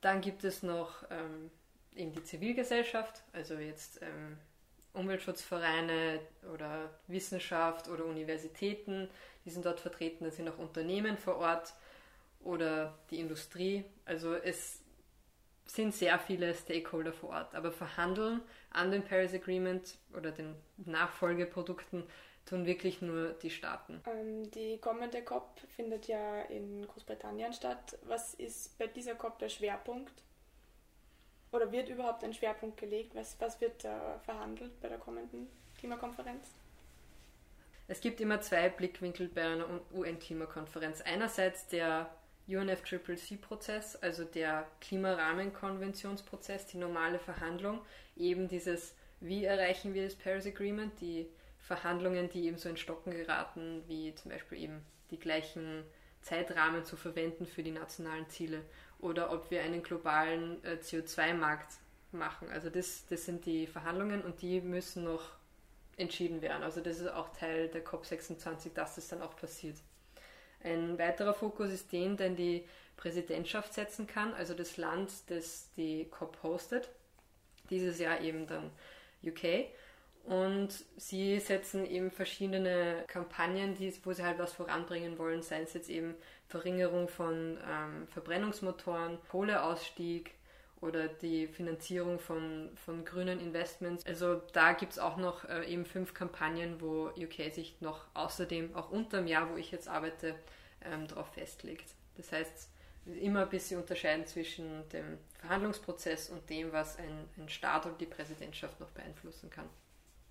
Dann 0.00 0.20
gibt 0.20 0.44
es 0.44 0.62
noch 0.62 1.02
ähm, 1.10 1.50
eben 1.96 2.12
die 2.12 2.22
Zivilgesellschaft, 2.22 3.24
also 3.32 3.54
jetzt 3.54 4.00
ähm, 4.02 4.38
Umweltschutzvereine 4.92 6.20
oder 6.54 6.90
Wissenschaft 7.08 7.88
oder 7.88 8.04
Universitäten, 8.04 9.08
die 9.44 9.50
sind 9.50 9.66
dort 9.66 9.80
vertreten. 9.80 10.22
Da 10.22 10.30
sind 10.30 10.48
auch 10.48 10.58
Unternehmen 10.58 11.18
vor 11.18 11.38
Ort 11.38 11.74
oder 12.44 12.96
die 13.10 13.18
Industrie. 13.18 13.84
Also 14.04 14.34
es 14.34 14.80
sind 15.66 15.92
sehr 15.92 16.20
viele 16.20 16.54
Stakeholder 16.54 17.12
vor 17.12 17.30
Ort. 17.30 17.56
Aber 17.56 17.72
verhandeln 17.72 18.42
an 18.70 18.92
dem 18.92 19.02
Paris 19.02 19.34
Agreement 19.34 19.98
oder 20.16 20.30
den 20.30 20.54
Nachfolgeprodukten 20.76 22.04
tun 22.46 22.64
wirklich 22.64 23.02
nur 23.02 23.34
die 23.34 23.50
Staaten. 23.50 24.00
Ähm, 24.06 24.50
die 24.52 24.78
kommende 24.78 25.22
COP 25.22 25.60
findet 25.74 26.06
ja 26.06 26.42
in 26.42 26.86
Großbritannien 26.86 27.52
statt. 27.52 27.98
Was 28.04 28.34
ist 28.34 28.78
bei 28.78 28.86
dieser 28.86 29.14
COP 29.14 29.38
der 29.38 29.48
Schwerpunkt? 29.48 30.22
Oder 31.52 31.70
wird 31.72 31.88
überhaupt 31.88 32.24
ein 32.24 32.32
Schwerpunkt 32.32 32.78
gelegt? 32.78 33.14
Was, 33.14 33.40
was 33.40 33.60
wird 33.60 33.84
da 33.84 34.18
verhandelt 34.24 34.80
bei 34.80 34.88
der 34.88 34.98
kommenden 34.98 35.48
Klimakonferenz? 35.78 36.46
Es 37.88 38.00
gibt 38.00 38.20
immer 38.20 38.40
zwei 38.40 38.68
Blickwinkel 38.68 39.28
bei 39.28 39.44
einer 39.44 39.66
UN-Klimakonferenz. 39.94 41.02
Einerseits 41.02 41.68
der 41.68 42.10
UNFCCC-Prozess, 42.48 43.96
also 43.96 44.24
der 44.24 44.66
Klimarahmenkonventionsprozess, 44.80 46.66
die 46.66 46.78
normale 46.78 47.18
Verhandlung, 47.18 47.80
eben 48.16 48.48
dieses, 48.48 48.94
wie 49.20 49.44
erreichen 49.44 49.94
wir 49.94 50.04
das 50.04 50.14
Paris 50.14 50.46
Agreement, 50.46 51.00
die 51.00 51.28
Verhandlungen, 51.66 52.28
die 52.30 52.46
eben 52.46 52.58
so 52.58 52.68
in 52.68 52.76
Stocken 52.76 53.10
geraten, 53.10 53.82
wie 53.88 54.14
zum 54.14 54.30
Beispiel 54.30 54.58
eben 54.58 54.86
die 55.10 55.18
gleichen 55.18 55.82
Zeitrahmen 56.22 56.84
zu 56.84 56.96
verwenden 56.96 57.44
für 57.44 57.64
die 57.64 57.72
nationalen 57.72 58.28
Ziele 58.28 58.62
oder 59.00 59.32
ob 59.32 59.50
wir 59.50 59.62
einen 59.62 59.82
globalen 59.82 60.62
äh, 60.64 60.78
CO2-Markt 60.80 61.74
machen. 62.12 62.48
Also 62.52 62.70
das, 62.70 63.06
das 63.08 63.24
sind 63.24 63.46
die 63.46 63.66
Verhandlungen 63.66 64.22
und 64.22 64.42
die 64.42 64.60
müssen 64.60 65.02
noch 65.02 65.32
entschieden 65.96 66.40
werden. 66.40 66.62
Also 66.62 66.80
das 66.80 67.00
ist 67.00 67.08
auch 67.08 67.30
Teil 67.30 67.68
der 67.68 67.84
COP26, 67.84 68.72
dass 68.72 68.94
das 68.94 69.08
dann 69.08 69.22
auch 69.22 69.34
passiert. 69.34 69.76
Ein 70.62 70.98
weiterer 70.98 71.34
Fokus 71.34 71.70
ist 71.72 71.90
den, 71.90 72.16
den 72.16 72.36
die 72.36 72.64
Präsidentschaft 72.96 73.74
setzen 73.74 74.06
kann, 74.06 74.32
also 74.34 74.54
das 74.54 74.76
Land, 74.76 75.10
das 75.26 75.72
die 75.76 76.04
COP 76.10 76.42
hostet. 76.44 76.90
Dieses 77.70 77.98
Jahr 77.98 78.20
eben 78.20 78.46
dann 78.46 78.70
UK. 79.24 79.66
Und 80.26 80.70
sie 80.96 81.38
setzen 81.38 81.86
eben 81.86 82.10
verschiedene 82.10 83.04
Kampagnen, 83.06 83.76
die, 83.76 83.94
wo 84.04 84.12
sie 84.12 84.24
halt 84.24 84.40
was 84.40 84.52
voranbringen 84.52 85.18
wollen, 85.18 85.40
sei 85.42 85.60
es 85.60 85.72
jetzt 85.74 85.88
eben 85.88 86.16
Verringerung 86.48 87.06
von 87.06 87.58
ähm, 87.64 88.08
Verbrennungsmotoren, 88.08 89.18
Kohleausstieg 89.30 90.32
oder 90.80 91.06
die 91.06 91.46
Finanzierung 91.46 92.18
von, 92.18 92.70
von 92.74 93.04
grünen 93.04 93.38
Investments. 93.38 94.04
Also 94.04 94.42
da 94.52 94.72
gibt 94.72 94.92
es 94.92 94.98
auch 94.98 95.16
noch 95.16 95.44
äh, 95.44 95.64
eben 95.72 95.86
fünf 95.86 96.12
Kampagnen, 96.12 96.80
wo 96.80 97.06
UK 97.16 97.54
sich 97.54 97.80
noch 97.80 98.06
außerdem, 98.14 98.74
auch 98.74 98.90
unter 98.90 99.18
dem 99.18 99.28
Jahr, 99.28 99.48
wo 99.50 99.56
ich 99.56 99.70
jetzt 99.70 99.86
arbeite, 99.86 100.34
ähm, 100.84 101.06
darauf 101.06 101.28
festlegt. 101.34 101.94
Das 102.16 102.32
heißt, 102.32 102.68
immer 103.20 103.42
ein 103.42 103.48
bisschen 103.48 103.80
unterscheiden 103.80 104.26
zwischen 104.26 104.88
dem 104.88 105.18
Verhandlungsprozess 105.38 106.30
und 106.30 106.50
dem, 106.50 106.72
was 106.72 106.98
ein, 106.98 107.28
ein 107.38 107.48
Staat 107.48 107.86
oder 107.86 107.94
die 107.94 108.06
Präsidentschaft 108.06 108.80
noch 108.80 108.90
beeinflussen 108.90 109.50
kann. 109.50 109.68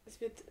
Es 0.05 0.21
wird 0.21 0.43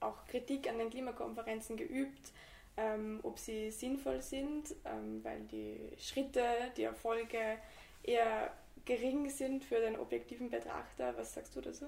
auch 0.00 0.26
Kritik 0.26 0.68
an 0.68 0.78
den 0.78 0.90
Klimakonferenzen 0.90 1.76
geübt, 1.76 2.32
ähm, 2.76 3.20
ob 3.22 3.38
sie 3.38 3.70
sinnvoll 3.70 4.22
sind, 4.22 4.74
ähm, 4.84 5.24
weil 5.24 5.40
die 5.44 5.92
Schritte, 5.98 6.42
die 6.76 6.84
Erfolge 6.84 7.58
eher 8.02 8.52
gering 8.84 9.28
sind 9.30 9.64
für 9.64 9.80
den 9.80 9.98
objektiven 9.98 10.50
Betrachter. 10.50 11.14
Was 11.16 11.34
sagst 11.34 11.56
du 11.56 11.60
dazu? 11.60 11.86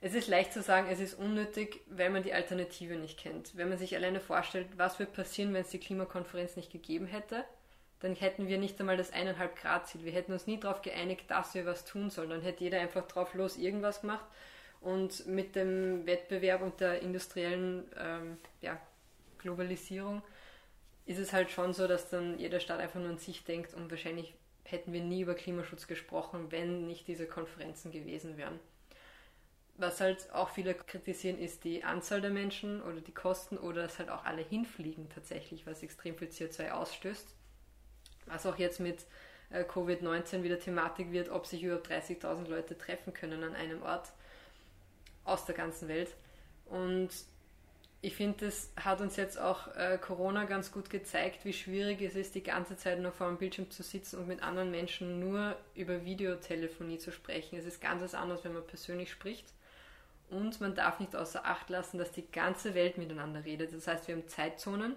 Es 0.00 0.14
ist 0.14 0.28
leicht 0.28 0.52
zu 0.52 0.62
sagen, 0.62 0.88
es 0.90 1.00
ist 1.00 1.14
unnötig, 1.14 1.80
weil 1.88 2.10
man 2.10 2.22
die 2.22 2.34
Alternative 2.34 2.96
nicht 2.96 3.18
kennt. 3.18 3.56
Wenn 3.56 3.70
man 3.70 3.78
sich 3.78 3.96
alleine 3.96 4.20
vorstellt, 4.20 4.68
was 4.76 4.98
würde 4.98 5.12
passieren, 5.12 5.54
wenn 5.54 5.62
es 5.62 5.70
die 5.70 5.80
Klimakonferenz 5.80 6.56
nicht 6.56 6.70
gegeben 6.70 7.06
hätte, 7.06 7.44
dann 8.00 8.14
hätten 8.14 8.46
wir 8.46 8.58
nicht 8.58 8.78
einmal 8.78 8.98
das 8.98 9.12
1,5 9.12 9.54
Grad 9.54 9.88
Ziel. 9.88 10.04
Wir 10.04 10.12
hätten 10.12 10.32
uns 10.32 10.46
nie 10.46 10.60
darauf 10.60 10.82
geeinigt, 10.82 11.30
dass 11.30 11.54
wir 11.54 11.64
was 11.64 11.86
tun 11.86 12.10
sollen. 12.10 12.28
Dann 12.28 12.42
hätte 12.42 12.62
jeder 12.62 12.78
einfach 12.80 13.08
drauf 13.08 13.32
los 13.32 13.56
irgendwas 13.56 14.02
gemacht 14.02 14.26
und 14.86 15.26
mit 15.26 15.56
dem 15.56 16.06
Wettbewerb 16.06 16.62
und 16.62 16.80
der 16.80 17.02
industriellen 17.02 17.84
ähm, 17.98 18.38
ja, 18.60 18.80
Globalisierung 19.38 20.22
ist 21.06 21.18
es 21.18 21.32
halt 21.32 21.50
schon 21.50 21.72
so, 21.72 21.88
dass 21.88 22.08
dann 22.08 22.38
jeder 22.38 22.60
Staat 22.60 22.78
einfach 22.78 23.00
nur 23.00 23.10
an 23.10 23.18
sich 23.18 23.44
denkt 23.44 23.74
und 23.74 23.90
wahrscheinlich 23.90 24.34
hätten 24.62 24.92
wir 24.92 25.00
nie 25.00 25.22
über 25.22 25.34
Klimaschutz 25.34 25.88
gesprochen, 25.88 26.52
wenn 26.52 26.86
nicht 26.86 27.08
diese 27.08 27.26
Konferenzen 27.26 27.90
gewesen 27.90 28.36
wären. 28.36 28.60
Was 29.76 30.00
halt 30.00 30.32
auch 30.32 30.50
viele 30.50 30.74
kritisieren, 30.74 31.38
ist 31.38 31.64
die 31.64 31.82
Anzahl 31.82 32.20
der 32.20 32.30
Menschen 32.30 32.80
oder 32.80 33.00
die 33.00 33.12
Kosten 33.12 33.58
oder 33.58 33.82
dass 33.82 33.98
halt 33.98 34.08
auch 34.08 34.24
alle 34.24 34.42
hinfliegen 34.42 35.08
tatsächlich, 35.10 35.66
was 35.66 35.82
extrem 35.82 36.16
viel 36.16 36.28
CO2 36.28 36.70
ausstößt. 36.70 37.26
Was 38.26 38.46
auch 38.46 38.56
jetzt 38.56 38.78
mit 38.78 39.04
äh, 39.50 39.64
Covid-19 39.64 40.44
wieder 40.44 40.60
Thematik 40.60 41.10
wird, 41.10 41.28
ob 41.28 41.44
sich 41.46 41.64
über 41.64 41.76
30.000 41.76 42.48
Leute 42.48 42.78
treffen 42.78 43.12
können 43.12 43.42
an 43.42 43.54
einem 43.54 43.82
Ort 43.82 44.12
aus 45.26 45.44
der 45.44 45.54
ganzen 45.54 45.88
Welt. 45.88 46.14
Und 46.66 47.10
ich 48.02 48.14
finde, 48.14 48.46
das 48.46 48.70
hat 48.76 49.00
uns 49.00 49.16
jetzt 49.16 49.38
auch 49.38 49.74
äh, 49.74 49.98
Corona 49.98 50.44
ganz 50.44 50.70
gut 50.70 50.90
gezeigt, 50.90 51.44
wie 51.44 51.52
schwierig 51.52 52.00
es 52.02 52.14
ist, 52.14 52.34
die 52.34 52.42
ganze 52.42 52.76
Zeit 52.76 53.00
nur 53.00 53.12
vor 53.12 53.28
dem 53.28 53.38
Bildschirm 53.38 53.70
zu 53.70 53.82
sitzen 53.82 54.18
und 54.18 54.28
mit 54.28 54.42
anderen 54.42 54.70
Menschen 54.70 55.18
nur 55.18 55.56
über 55.74 56.04
Videotelefonie 56.04 56.98
zu 56.98 57.10
sprechen. 57.10 57.58
Es 57.58 57.64
ist 57.64 57.80
ganz 57.80 58.02
was 58.02 58.14
anderes, 58.14 58.44
wenn 58.44 58.54
man 58.54 58.66
persönlich 58.66 59.10
spricht. 59.10 59.46
Und 60.28 60.60
man 60.60 60.74
darf 60.74 61.00
nicht 61.00 61.14
außer 61.14 61.44
Acht 61.46 61.70
lassen, 61.70 61.98
dass 61.98 62.12
die 62.12 62.30
ganze 62.30 62.74
Welt 62.74 62.98
miteinander 62.98 63.44
redet. 63.44 63.72
Das 63.72 63.86
heißt, 63.86 64.08
wir 64.08 64.16
haben 64.16 64.28
Zeitzonen. 64.28 64.96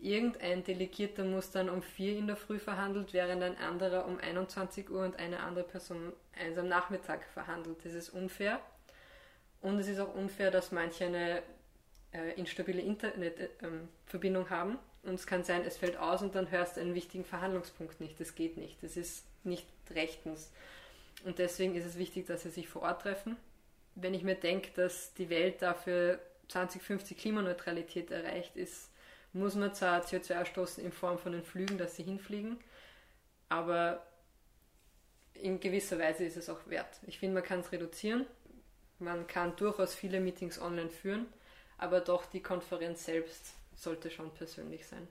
Irgendein 0.00 0.62
Delegierter 0.62 1.24
muss 1.24 1.50
dann 1.50 1.68
um 1.68 1.82
vier 1.82 2.16
in 2.16 2.28
der 2.28 2.36
Früh 2.36 2.60
verhandelt, 2.60 3.12
während 3.12 3.42
ein 3.42 3.58
anderer 3.58 4.06
um 4.06 4.18
21 4.18 4.90
Uhr 4.90 5.04
und 5.04 5.16
eine 5.16 5.40
andere 5.40 5.64
Person 5.64 6.12
eins 6.40 6.56
am 6.56 6.68
Nachmittag 6.68 7.24
verhandelt. 7.34 7.84
Das 7.84 7.94
ist 7.94 8.10
unfair. 8.10 8.60
Und 9.60 9.78
es 9.78 9.88
ist 9.88 9.98
auch 9.98 10.14
unfair, 10.14 10.50
dass 10.50 10.72
manche 10.72 11.06
eine 11.06 11.42
äh, 12.12 12.34
instabile 12.36 12.80
Internetverbindung 12.80 14.44
ähm, 14.44 14.50
haben. 14.50 14.78
Und 15.02 15.14
es 15.14 15.26
kann 15.26 15.44
sein, 15.44 15.62
es 15.64 15.76
fällt 15.76 15.96
aus 15.96 16.22
und 16.22 16.34
dann 16.34 16.50
hörst 16.50 16.76
du 16.76 16.80
einen 16.80 16.94
wichtigen 16.94 17.24
Verhandlungspunkt 17.24 18.00
nicht. 18.00 18.20
Das 18.20 18.34
geht 18.34 18.56
nicht. 18.56 18.82
Das 18.82 18.96
ist 18.96 19.24
nicht 19.44 19.66
rechtens. 19.90 20.50
Und 21.24 21.38
deswegen 21.38 21.74
ist 21.74 21.84
es 21.84 21.98
wichtig, 21.98 22.26
dass 22.26 22.42
sie 22.42 22.50
sich 22.50 22.68
vor 22.68 22.82
Ort 22.82 23.02
treffen. 23.02 23.36
Wenn 23.94 24.14
ich 24.14 24.22
mir 24.22 24.34
denke, 24.34 24.70
dass 24.74 25.14
die 25.14 25.30
Welt 25.30 25.62
dafür 25.62 26.20
2050 26.48 27.16
Klimaneutralität 27.18 28.10
erreicht 28.10 28.56
ist, 28.56 28.90
muss 29.32 29.54
man 29.54 29.74
zwar 29.74 30.04
CO2 30.04 30.42
ausstoßen 30.42 30.84
in 30.84 30.92
Form 30.92 31.18
von 31.18 31.32
den 31.32 31.44
Flügen, 31.44 31.78
dass 31.78 31.96
sie 31.96 32.02
hinfliegen, 32.02 32.58
aber 33.48 34.06
in 35.34 35.60
gewisser 35.60 35.98
Weise 35.98 36.24
ist 36.24 36.36
es 36.36 36.48
auch 36.48 36.66
wert. 36.66 36.98
Ich 37.06 37.18
finde, 37.18 37.34
man 37.34 37.44
kann 37.44 37.60
es 37.60 37.70
reduzieren. 37.70 38.26
Man 38.98 39.26
kann 39.26 39.54
durchaus 39.56 39.94
viele 39.94 40.20
Meetings 40.20 40.60
online 40.60 40.90
führen, 40.90 41.26
aber 41.78 42.00
doch 42.00 42.26
die 42.26 42.42
Konferenz 42.42 43.04
selbst 43.04 43.54
sollte 43.76 44.10
schon 44.10 44.30
persönlich 44.32 44.86
sein. 44.86 45.06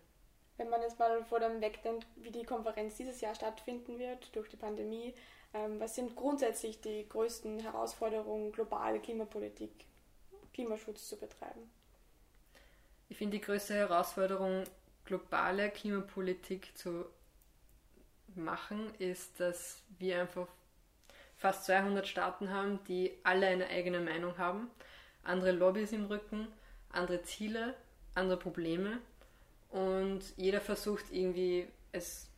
Wenn 0.57 0.69
man 0.69 0.81
jetzt 0.81 0.99
mal 0.99 1.23
vor 1.23 1.39
dem 1.39 1.61
wegdenkt, 1.61 2.05
wie 2.15 2.31
die 2.31 2.43
Konferenz 2.43 2.95
dieses 2.97 3.21
Jahr 3.21 3.35
stattfinden 3.35 3.99
wird 3.99 4.35
durch 4.35 4.49
die 4.49 4.57
Pandemie, 4.57 5.13
ähm, 5.53 5.79
was 5.79 5.95
sind 5.95 6.15
grundsätzlich 6.15 6.81
die 6.81 7.07
größten 7.07 7.59
Herausforderungen, 7.59 8.51
globale 8.51 8.99
Klimapolitik, 8.99 9.71
Klimaschutz 10.53 11.07
zu 11.07 11.17
betreiben? 11.17 11.69
Ich 13.07 13.17
finde 13.17 13.37
die 13.37 13.43
größte 13.43 13.75
Herausforderung, 13.75 14.63
globale 15.05 15.69
Klimapolitik 15.69 16.75
zu 16.77 17.05
machen, 18.35 18.93
ist, 18.99 19.39
dass 19.39 19.81
wir 19.99 20.21
einfach 20.21 20.47
fast 21.37 21.65
200 21.65 22.07
Staaten 22.07 22.51
haben, 22.51 22.79
die 22.87 23.13
alle 23.23 23.47
eine 23.47 23.67
eigene 23.67 23.99
Meinung 23.99 24.37
haben 24.37 24.69
andere 25.27 25.51
Lobbys 25.51 25.91
im 25.91 26.05
Rücken, 26.05 26.47
andere 26.89 27.21
Ziele, 27.23 27.75
andere 28.15 28.37
Probleme 28.37 28.99
und 29.69 30.21
jeder 30.37 30.61
versucht 30.61 31.05
irgendwie 31.11 31.67
es 31.91 32.29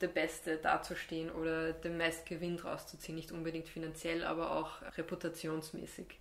der 0.00 0.08
Beste 0.08 0.58
dazustehen 0.58 1.30
oder 1.30 1.72
den 1.72 1.96
meisten 1.96 2.28
Gewinn 2.28 2.58
rauszuziehen, 2.58 3.16
nicht 3.16 3.32
unbedingt 3.32 3.68
finanziell, 3.68 4.24
aber 4.24 4.52
auch 4.52 4.82
reputationsmäßig. 4.96 6.18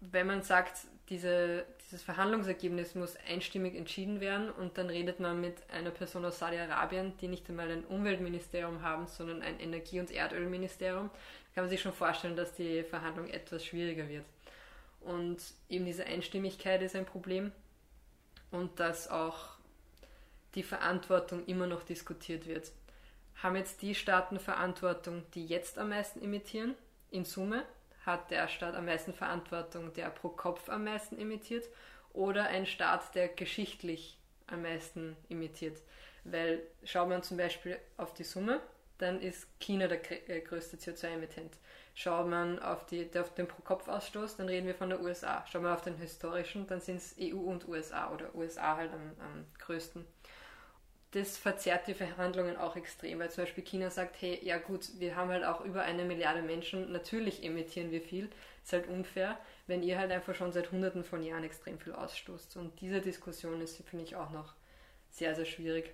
Wenn 0.00 0.26
man 0.26 0.42
sagt, 0.42 0.86
diese, 1.08 1.66
dieses 1.82 2.02
Verhandlungsergebnis 2.02 2.94
muss 2.94 3.16
einstimmig 3.28 3.74
entschieden 3.74 4.20
werden 4.20 4.50
und 4.50 4.78
dann 4.78 4.88
redet 4.88 5.18
man 5.18 5.40
mit 5.40 5.68
einer 5.70 5.90
Person 5.90 6.24
aus 6.24 6.38
Saudi-Arabien, 6.38 7.16
die 7.20 7.28
nicht 7.28 7.48
einmal 7.48 7.70
ein 7.70 7.84
Umweltministerium 7.84 8.82
haben, 8.82 9.06
sondern 9.08 9.42
ein 9.42 9.60
Energie- 9.60 10.00
und 10.00 10.10
Erdölministerium, 10.10 11.10
kann 11.54 11.64
man 11.64 11.70
sich 11.70 11.80
schon 11.80 11.92
vorstellen, 11.92 12.36
dass 12.36 12.54
die 12.54 12.82
Verhandlung 12.82 13.28
etwas 13.28 13.64
schwieriger 13.64 14.08
wird. 14.08 14.24
Und 15.00 15.38
eben 15.68 15.86
diese 15.86 16.04
Einstimmigkeit 16.04 16.82
ist 16.82 16.94
ein 16.94 17.06
Problem 17.06 17.52
und 18.50 18.78
dass 18.78 19.08
auch 19.08 19.50
die 20.54 20.62
Verantwortung 20.62 21.46
immer 21.46 21.66
noch 21.66 21.82
diskutiert 21.82 22.46
wird. 22.46 22.70
Haben 23.42 23.56
jetzt 23.56 23.82
die 23.82 23.94
Staaten 23.94 24.38
Verantwortung, 24.38 25.24
die 25.34 25.46
jetzt 25.46 25.78
am 25.78 25.90
meisten 25.90 26.22
emittieren? 26.22 26.74
In 27.10 27.24
Summe 27.24 27.64
hat 28.04 28.30
der 28.30 28.48
Staat 28.48 28.74
am 28.74 28.86
meisten 28.86 29.14
Verantwortung, 29.14 29.92
der 29.94 30.10
pro 30.10 30.28
Kopf 30.28 30.68
am 30.68 30.84
meisten 30.84 31.18
emittiert? 31.18 31.68
Oder 32.12 32.44
ein 32.44 32.66
Staat, 32.66 33.14
der 33.14 33.28
geschichtlich 33.28 34.18
am 34.46 34.62
meisten 34.62 35.16
emittiert? 35.28 35.80
Weil 36.24 36.62
schaut 36.84 37.08
man 37.08 37.22
zum 37.22 37.36
Beispiel 37.36 37.78
auf 37.96 38.12
die 38.12 38.24
Summe, 38.24 38.60
dann 39.00 39.20
ist 39.20 39.46
China 39.60 39.88
der 39.88 40.00
äh, 40.28 40.40
größte 40.40 40.76
CO2-Emittent. 40.76 41.58
Schaut 41.94 42.28
man 42.28 42.58
auf, 42.60 42.86
die, 42.86 43.08
auf 43.18 43.34
den 43.34 43.48
Pro-Kopf-Ausstoß, 43.48 44.36
dann 44.36 44.48
reden 44.48 44.66
wir 44.66 44.74
von 44.74 44.90
der 44.90 45.00
USA. 45.00 45.44
Schaut 45.46 45.62
man 45.62 45.72
auf 45.72 45.82
den 45.82 45.96
historischen, 45.96 46.66
dann 46.66 46.80
sind 46.80 46.96
es 46.96 47.16
EU 47.20 47.36
und 47.36 47.68
USA 47.68 48.12
oder 48.12 48.34
USA 48.34 48.76
halt 48.76 48.92
am, 48.92 49.12
am 49.18 49.44
größten. 49.58 50.06
das 51.12 51.36
verzerrt 51.36 51.88
die 51.88 51.94
Verhandlungen 51.94 52.56
auch 52.56 52.76
extrem, 52.76 53.18
weil 53.18 53.30
zum 53.30 53.44
Beispiel 53.44 53.64
China 53.64 53.90
sagt, 53.90 54.20
hey, 54.22 54.38
ja 54.42 54.58
gut, 54.58 54.88
wir 55.00 55.16
haben 55.16 55.30
halt 55.30 55.44
auch 55.44 55.60
über 55.62 55.82
eine 55.82 56.04
Milliarde 56.04 56.42
Menschen, 56.42 56.92
natürlich 56.92 57.42
emittieren 57.44 57.90
wir 57.90 58.00
viel, 58.00 58.30
ist 58.62 58.72
halt 58.72 58.88
unfair, 58.88 59.38
wenn 59.66 59.82
ihr 59.82 59.98
halt 59.98 60.12
einfach 60.12 60.34
schon 60.34 60.52
seit 60.52 60.70
hunderten 60.70 61.02
von 61.02 61.22
Jahren 61.22 61.44
extrem 61.44 61.78
viel 61.80 61.92
ausstoßt. 61.94 62.56
Und 62.56 62.80
diese 62.80 63.00
Diskussion 63.00 63.60
ist, 63.60 63.82
finde 63.88 64.04
ich, 64.04 64.14
auch 64.16 64.30
noch 64.30 64.54
sehr, 65.10 65.34
sehr 65.34 65.46
schwierig. 65.46 65.92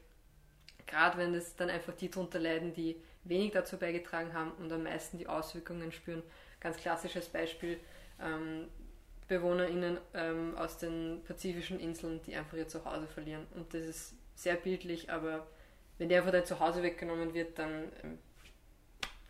Gerade 0.86 1.18
wenn 1.18 1.34
es 1.34 1.56
dann 1.56 1.70
einfach 1.70 1.94
die 1.94 2.10
drunter 2.10 2.38
leiden, 2.38 2.72
die 2.72 2.96
wenig 3.24 3.52
dazu 3.52 3.76
beigetragen 3.76 4.32
haben 4.32 4.52
und 4.52 4.72
am 4.72 4.84
meisten 4.84 5.18
die 5.18 5.26
Auswirkungen 5.26 5.92
spüren. 5.92 6.22
Ganz 6.60 6.76
klassisches 6.76 7.28
Beispiel, 7.28 7.80
ähm, 8.20 8.68
BewohnerInnen 9.28 9.98
ähm, 10.14 10.56
aus 10.56 10.78
den 10.78 11.22
pazifischen 11.26 11.80
Inseln, 11.80 12.20
die 12.22 12.36
einfach 12.36 12.56
ihr 12.56 12.68
Zuhause 12.68 13.06
verlieren. 13.08 13.46
Und 13.54 13.74
das 13.74 13.82
ist 13.82 14.14
sehr 14.36 14.54
bildlich, 14.54 15.10
aber 15.10 15.46
wenn 15.98 16.08
der 16.08 16.18
einfach 16.18 16.32
dein 16.32 16.46
Zuhause 16.46 16.82
weggenommen 16.82 17.34
wird, 17.34 17.58
dann 17.58 17.90
ähm, 18.02 18.18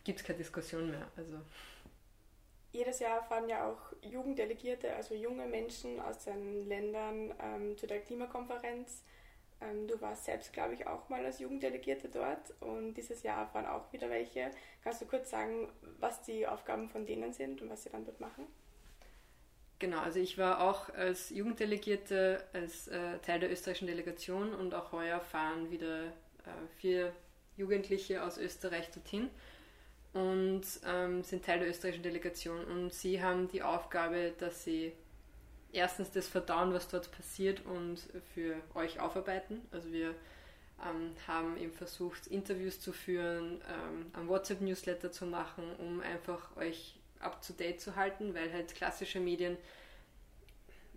gibt 0.05 0.21
es 0.21 0.25
keine 0.25 0.39
Diskussion 0.39 0.91
mehr. 0.91 1.09
Also. 1.17 1.39
Jedes 2.73 2.99
Jahr 2.99 3.23
fahren 3.23 3.49
ja 3.49 3.67
auch 3.67 3.79
Jugenddelegierte, 4.03 4.95
also 4.95 5.15
junge 5.15 5.47
Menschen 5.47 5.99
aus 6.01 6.25
den 6.25 6.69
Ländern 6.69 7.33
ähm, 7.41 7.79
zu 7.79 7.87
der 7.87 8.01
Klimakonferenz. 8.01 9.03
Ähm, 9.61 9.89
du 9.89 10.01
warst 10.01 10.25
selbst, 10.25 10.53
glaube 10.53 10.75
ich, 10.75 10.87
auch 10.87 11.09
mal 11.09 11.25
als 11.25 11.39
Jugenddelegierte 11.39 12.09
dort 12.09 12.55
und 12.61 12.95
dieses 12.95 13.23
Jahr 13.23 13.47
fahren 13.49 13.67
auch 13.67 13.93
wieder 13.93 14.11
welche. 14.11 14.51
Kannst 14.83 15.01
du 15.01 15.07
kurz 15.07 15.31
sagen, 15.31 15.69
was 15.99 16.23
die 16.23 16.47
Aufgaben 16.47 16.89
von 16.89 17.07
denen 17.07 17.33
sind 17.33 17.63
und 17.63 17.71
was 17.71 17.83
sie 17.83 17.91
dann 17.91 18.05
dort 18.05 18.21
machen? 18.21 18.47
Genau, 19.79 19.99
also 20.01 20.19
ich 20.19 20.39
war 20.39 20.61
auch 20.63 20.89
als 20.95 21.31
Jugenddelegierte, 21.31 22.45
als 22.53 22.89
äh, 22.89 23.19
Teil 23.19 23.41
der 23.41 23.51
österreichischen 23.51 23.89
Delegation 23.89 24.55
und 24.55 24.75
auch 24.75 24.93
heuer 24.93 25.21
fahren 25.21 25.71
wieder 25.71 26.05
äh, 26.07 26.67
vier 26.79 27.13
Jugendliche 27.57 28.23
aus 28.23 28.39
Österreich 28.39 28.91
dorthin 28.91 29.31
und 30.15 30.63
ähm, 30.87 31.23
sind 31.23 31.45
Teil 31.45 31.59
der 31.59 31.69
österreichischen 31.69 32.03
Delegation. 32.03 32.65
Und 32.65 32.93
sie 32.95 33.23
haben 33.23 33.49
die 33.49 33.63
Aufgabe, 33.63 34.33
dass 34.39 34.65
sie 34.65 34.93
erstens 35.77 36.11
das 36.11 36.27
verdauen, 36.27 36.73
was 36.73 36.89
dort 36.89 37.13
passiert 37.13 37.65
und 37.65 38.01
für 38.35 38.57
euch 38.75 38.99
aufarbeiten. 39.01 39.61
Also 39.71 39.93
wir 39.93 40.15
ähm, 40.85 41.13
haben 41.27 41.57
eben 41.57 41.73
versucht, 41.73 42.27
Interviews 42.27 42.81
zu 42.81 42.93
führen, 42.93 43.61
ähm, 43.69 44.07
ein 44.15 44.29
WhatsApp-Newsletter 44.29 45.13
zu 45.13 45.27
machen, 45.27 45.65
um 45.79 46.01
einfach 46.01 46.57
euch 46.57 46.97
up-to-date 47.21 47.81
zu 47.81 47.97
halten, 47.97 48.35
weil 48.35 48.53
halt 48.53 48.75
klassische 48.75 49.21
Medien 49.21 49.57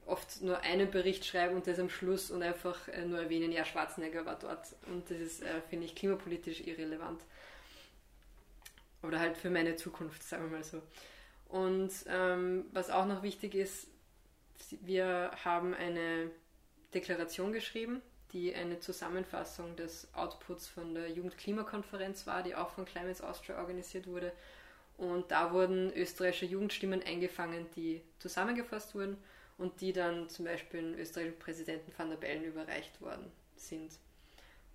oft 0.05 0.41
nur 0.41 0.59
einen 0.61 0.89
Bericht 0.89 1.25
schreiben 1.25 1.55
und 1.55 1.67
das 1.67 1.79
am 1.79 1.89
Schluss 1.89 2.31
und 2.31 2.41
einfach 2.41 2.87
äh, 2.87 3.05
nur 3.05 3.19
erwähnen, 3.19 3.51
ja, 3.51 3.63
Schwarzenegger 3.63 4.25
war 4.25 4.37
dort. 4.37 4.75
Und 4.87 5.09
das 5.09 5.19
ist, 5.19 5.43
äh, 5.43 5.61
finde 5.69 5.85
ich, 5.85 5.95
klimapolitisch 5.95 6.61
irrelevant. 6.61 7.21
Oder 9.03 9.19
halt 9.19 9.37
für 9.37 9.49
meine 9.49 9.75
Zukunft, 9.75 10.23
sagen 10.23 10.49
wir 10.49 10.57
mal 10.57 10.63
so. 10.63 10.81
Und 11.47 11.91
ähm, 12.07 12.65
was 12.73 12.89
auch 12.89 13.05
noch 13.05 13.23
wichtig 13.23 13.55
ist, 13.55 13.87
wir 14.81 15.31
haben 15.43 15.73
eine 15.73 16.31
Deklaration 16.93 17.53
geschrieben, 17.53 18.01
die 18.33 18.53
eine 18.53 18.79
Zusammenfassung 18.79 19.75
des 19.75 20.13
Outputs 20.13 20.67
von 20.67 20.93
der 20.93 21.09
Jugendklimakonferenz 21.09 22.27
war, 22.27 22.43
die 22.43 22.55
auch 22.55 22.69
von 22.69 22.85
Climates 22.85 23.21
Austria 23.21 23.57
organisiert 23.57 24.07
wurde 24.07 24.31
und 24.99 25.31
da 25.31 25.53
wurden 25.53 25.93
österreichische 25.93 26.45
Jugendstimmen 26.45 27.01
eingefangen, 27.01 27.67
die 27.73 28.01
zusammengefasst 28.19 28.95
wurden 28.95 29.15
und 29.57 29.79
die 29.79 29.93
dann 29.93 30.27
zum 30.27 30.43
Beispiel 30.43 30.81
dem 30.81 30.99
österreichischen 30.99 31.39
Präsidenten 31.39 31.93
van 31.97 32.09
der 32.09 32.17
Bellen 32.17 32.43
überreicht 32.43 32.99
worden 32.99 33.31
sind. 33.55 33.93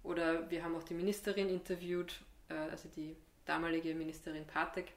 Oder 0.02 0.50
wir 0.50 0.64
haben 0.64 0.76
auch 0.76 0.82
die 0.82 0.94
Ministerin 0.94 1.50
interviewt, 1.50 2.22
äh, 2.48 2.54
also 2.54 2.88
die 2.96 3.16
damalige 3.44 3.94
Ministerin 3.94 4.46
Patek. 4.46 4.92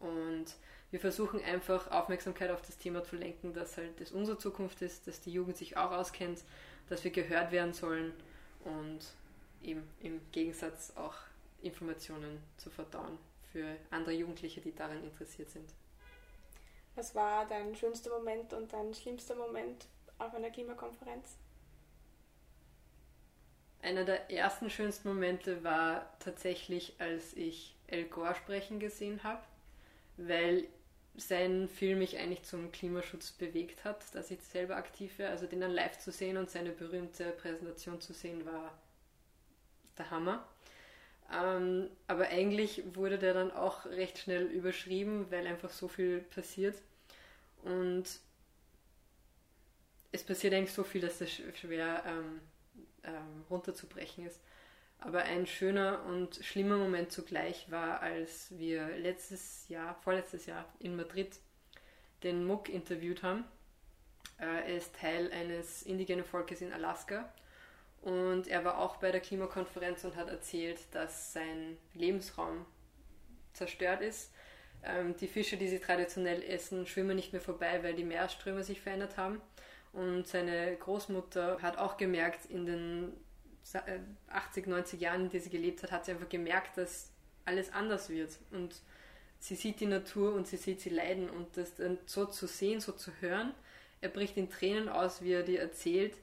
Und 0.00 0.54
wir 0.90 1.00
versuchen 1.00 1.42
einfach 1.44 1.90
Aufmerksamkeit 1.90 2.50
auf 2.50 2.62
das 2.62 2.78
Thema 2.78 3.04
zu 3.04 3.16
lenken, 3.16 3.54
dass 3.54 3.76
halt 3.76 4.00
das 4.00 4.10
unsere 4.10 4.38
Zukunft 4.38 4.82
ist, 4.82 5.06
dass 5.06 5.20
die 5.20 5.32
Jugend 5.32 5.56
sich 5.56 5.76
auch 5.76 5.92
auskennt, 5.92 6.42
dass 6.88 7.04
wir 7.04 7.10
gehört 7.10 7.52
werden 7.52 7.72
sollen 7.72 8.12
und 8.64 9.00
eben 9.62 9.88
im 10.00 10.20
Gegensatz 10.32 10.92
auch 10.96 11.14
Informationen 11.62 12.42
zu 12.56 12.70
verdauen 12.70 13.18
für 13.52 13.76
andere 13.90 14.12
Jugendliche, 14.12 14.60
die 14.60 14.74
daran 14.74 15.02
interessiert 15.04 15.50
sind. 15.50 15.68
Was 16.96 17.14
war 17.14 17.46
dein 17.46 17.74
schönster 17.76 18.10
Moment 18.10 18.52
und 18.52 18.72
dein 18.72 18.92
schlimmster 18.94 19.36
Moment 19.36 19.86
auf 20.18 20.34
einer 20.34 20.50
Klimakonferenz? 20.50 21.36
Einer 23.82 24.04
der 24.04 24.30
ersten 24.30 24.68
schönsten 24.68 25.08
Momente 25.08 25.64
war 25.64 26.12
tatsächlich, 26.18 26.94
als 26.98 27.32
ich 27.34 27.74
El 27.86 28.04
Gore 28.04 28.34
sprechen 28.34 28.78
gesehen 28.78 29.22
habe, 29.22 29.42
weil 30.18 30.66
sein 31.16 31.68
Film 31.68 31.98
mich 31.98 32.18
eigentlich 32.18 32.44
zum 32.44 32.72
Klimaschutz 32.72 33.32
bewegt 33.32 33.84
hat, 33.84 34.14
dass 34.14 34.30
ich 34.30 34.40
selber 34.42 34.76
aktiv 34.76 35.18
wäre. 35.18 35.30
Also 35.30 35.46
den 35.46 35.60
dann 35.60 35.72
live 35.72 35.98
zu 35.98 36.12
sehen 36.12 36.36
und 36.36 36.50
seine 36.50 36.70
berühmte 36.70 37.30
Präsentation 37.32 38.00
zu 38.00 38.12
sehen, 38.12 38.46
war 38.46 38.78
der 39.98 40.10
Hammer. 40.10 40.46
Ähm, 41.32 41.90
aber 42.06 42.28
eigentlich 42.28 42.82
wurde 42.94 43.18
der 43.18 43.34
dann 43.34 43.52
auch 43.52 43.86
recht 43.86 44.18
schnell 44.18 44.46
überschrieben, 44.46 45.30
weil 45.30 45.46
einfach 45.46 45.70
so 45.70 45.88
viel 45.88 46.20
passiert. 46.20 46.76
Und 47.62 48.04
es 50.12 50.24
passiert 50.24 50.54
eigentlich 50.54 50.72
so 50.72 50.82
viel, 50.82 51.00
dass 51.00 51.20
es 51.20 51.30
schwer 51.30 52.02
ähm, 52.06 52.40
ähm, 53.04 53.44
runterzubrechen 53.48 54.26
ist. 54.26 54.40
Aber 55.00 55.22
ein 55.22 55.46
schöner 55.46 56.04
und 56.04 56.36
schlimmer 56.44 56.76
Moment 56.76 57.10
zugleich 57.10 57.70
war, 57.70 58.00
als 58.00 58.56
wir 58.58 58.86
letztes 58.98 59.66
Jahr, 59.68 59.94
vorletztes 60.02 60.46
Jahr 60.46 60.66
in 60.78 60.94
Madrid 60.94 61.38
den 62.22 62.44
Muck 62.44 62.68
interviewt 62.68 63.22
haben. 63.22 63.44
Äh, 64.38 64.44
er 64.44 64.76
ist 64.76 64.94
Teil 64.94 65.32
eines 65.32 65.82
indigenen 65.82 66.24
Volkes 66.24 66.60
in 66.60 66.72
Alaska 66.72 67.32
und 68.02 68.48
er 68.48 68.64
war 68.64 68.78
auch 68.78 68.96
bei 68.96 69.10
der 69.10 69.20
Klimakonferenz 69.20 70.04
und 70.04 70.16
hat 70.16 70.28
erzählt, 70.28 70.78
dass 70.92 71.32
sein 71.32 71.76
Lebensraum 71.94 72.64
zerstört 73.52 74.00
ist. 74.00 74.32
Ähm, 74.82 75.14
die 75.16 75.28
Fische, 75.28 75.56
die 75.56 75.68
sie 75.68 75.80
traditionell 75.80 76.42
essen, 76.42 76.86
schwimmen 76.86 77.16
nicht 77.16 77.32
mehr 77.32 77.42
vorbei, 77.42 77.82
weil 77.82 77.94
die 77.94 78.04
Meeresströme 78.04 78.64
sich 78.64 78.80
verändert 78.80 79.16
haben. 79.18 79.40
Und 79.92 80.26
seine 80.26 80.76
Großmutter 80.76 81.60
hat 81.60 81.78
auch 81.78 81.96
gemerkt, 81.96 82.46
in 82.46 82.64
den 82.64 83.12
80, 84.28 84.66
90 84.66 85.00
äh, 85.00 85.04
Jahren, 85.04 85.22
in 85.22 85.30
denen 85.30 85.42
sie 85.42 85.50
gelebt 85.50 85.82
hat, 85.82 85.92
hat 85.92 86.04
sie 86.04 86.12
einfach 86.12 86.28
gemerkt, 86.28 86.76
dass 86.76 87.10
alles 87.44 87.72
anders 87.72 88.08
wird. 88.08 88.38
Und 88.50 88.82
sie 89.38 89.54
sieht 89.54 89.80
die 89.80 89.86
Natur 89.86 90.34
und 90.34 90.46
sie 90.46 90.56
sieht 90.56 90.80
sie 90.80 90.90
leiden. 90.90 91.30
Und 91.30 91.56
das 91.56 91.74
dann 91.74 91.98
so 92.06 92.26
zu 92.26 92.46
sehen, 92.46 92.80
so 92.80 92.92
zu 92.92 93.12
hören, 93.20 93.54
er 94.00 94.08
bricht 94.08 94.36
in 94.36 94.50
Tränen 94.50 94.88
aus, 94.88 95.22
wie 95.22 95.32
er 95.32 95.42
dir 95.42 95.60
erzählt, 95.60 96.14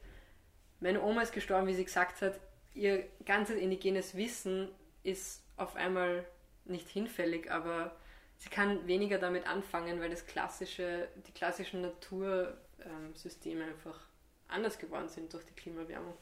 meine 0.80 1.02
Oma 1.02 1.22
ist 1.24 1.34
gestorben, 1.34 1.68
wie 1.68 1.74
sie 1.74 1.86
gesagt 1.86 2.22
hat, 2.22 2.40
ihr 2.74 3.08
ganzes 3.26 3.58
indigenes 3.58 4.16
Wissen 4.16 4.70
ist 5.04 5.42
auf 5.56 5.76
einmal 5.76 6.26
nicht 6.66 6.88
hinfällig, 6.90 7.52
aber 7.52 7.96
sie 8.38 8.50
kann 8.50 8.86
weniger 8.88 9.18
damit 9.18 9.48
anfangen, 9.48 10.00
weil 10.00 10.10
das 10.10 10.28
klassische, 10.28 11.08
die 11.28 11.32
klassischen 11.32 11.82
Natursysteme 11.82 13.66
einfach 13.66 14.00
anders 14.48 14.78
geworden 14.78 15.10
sind 15.10 15.34
durch 15.34 15.46
die 15.46 15.56
Klimaerwärmung. 15.56 16.14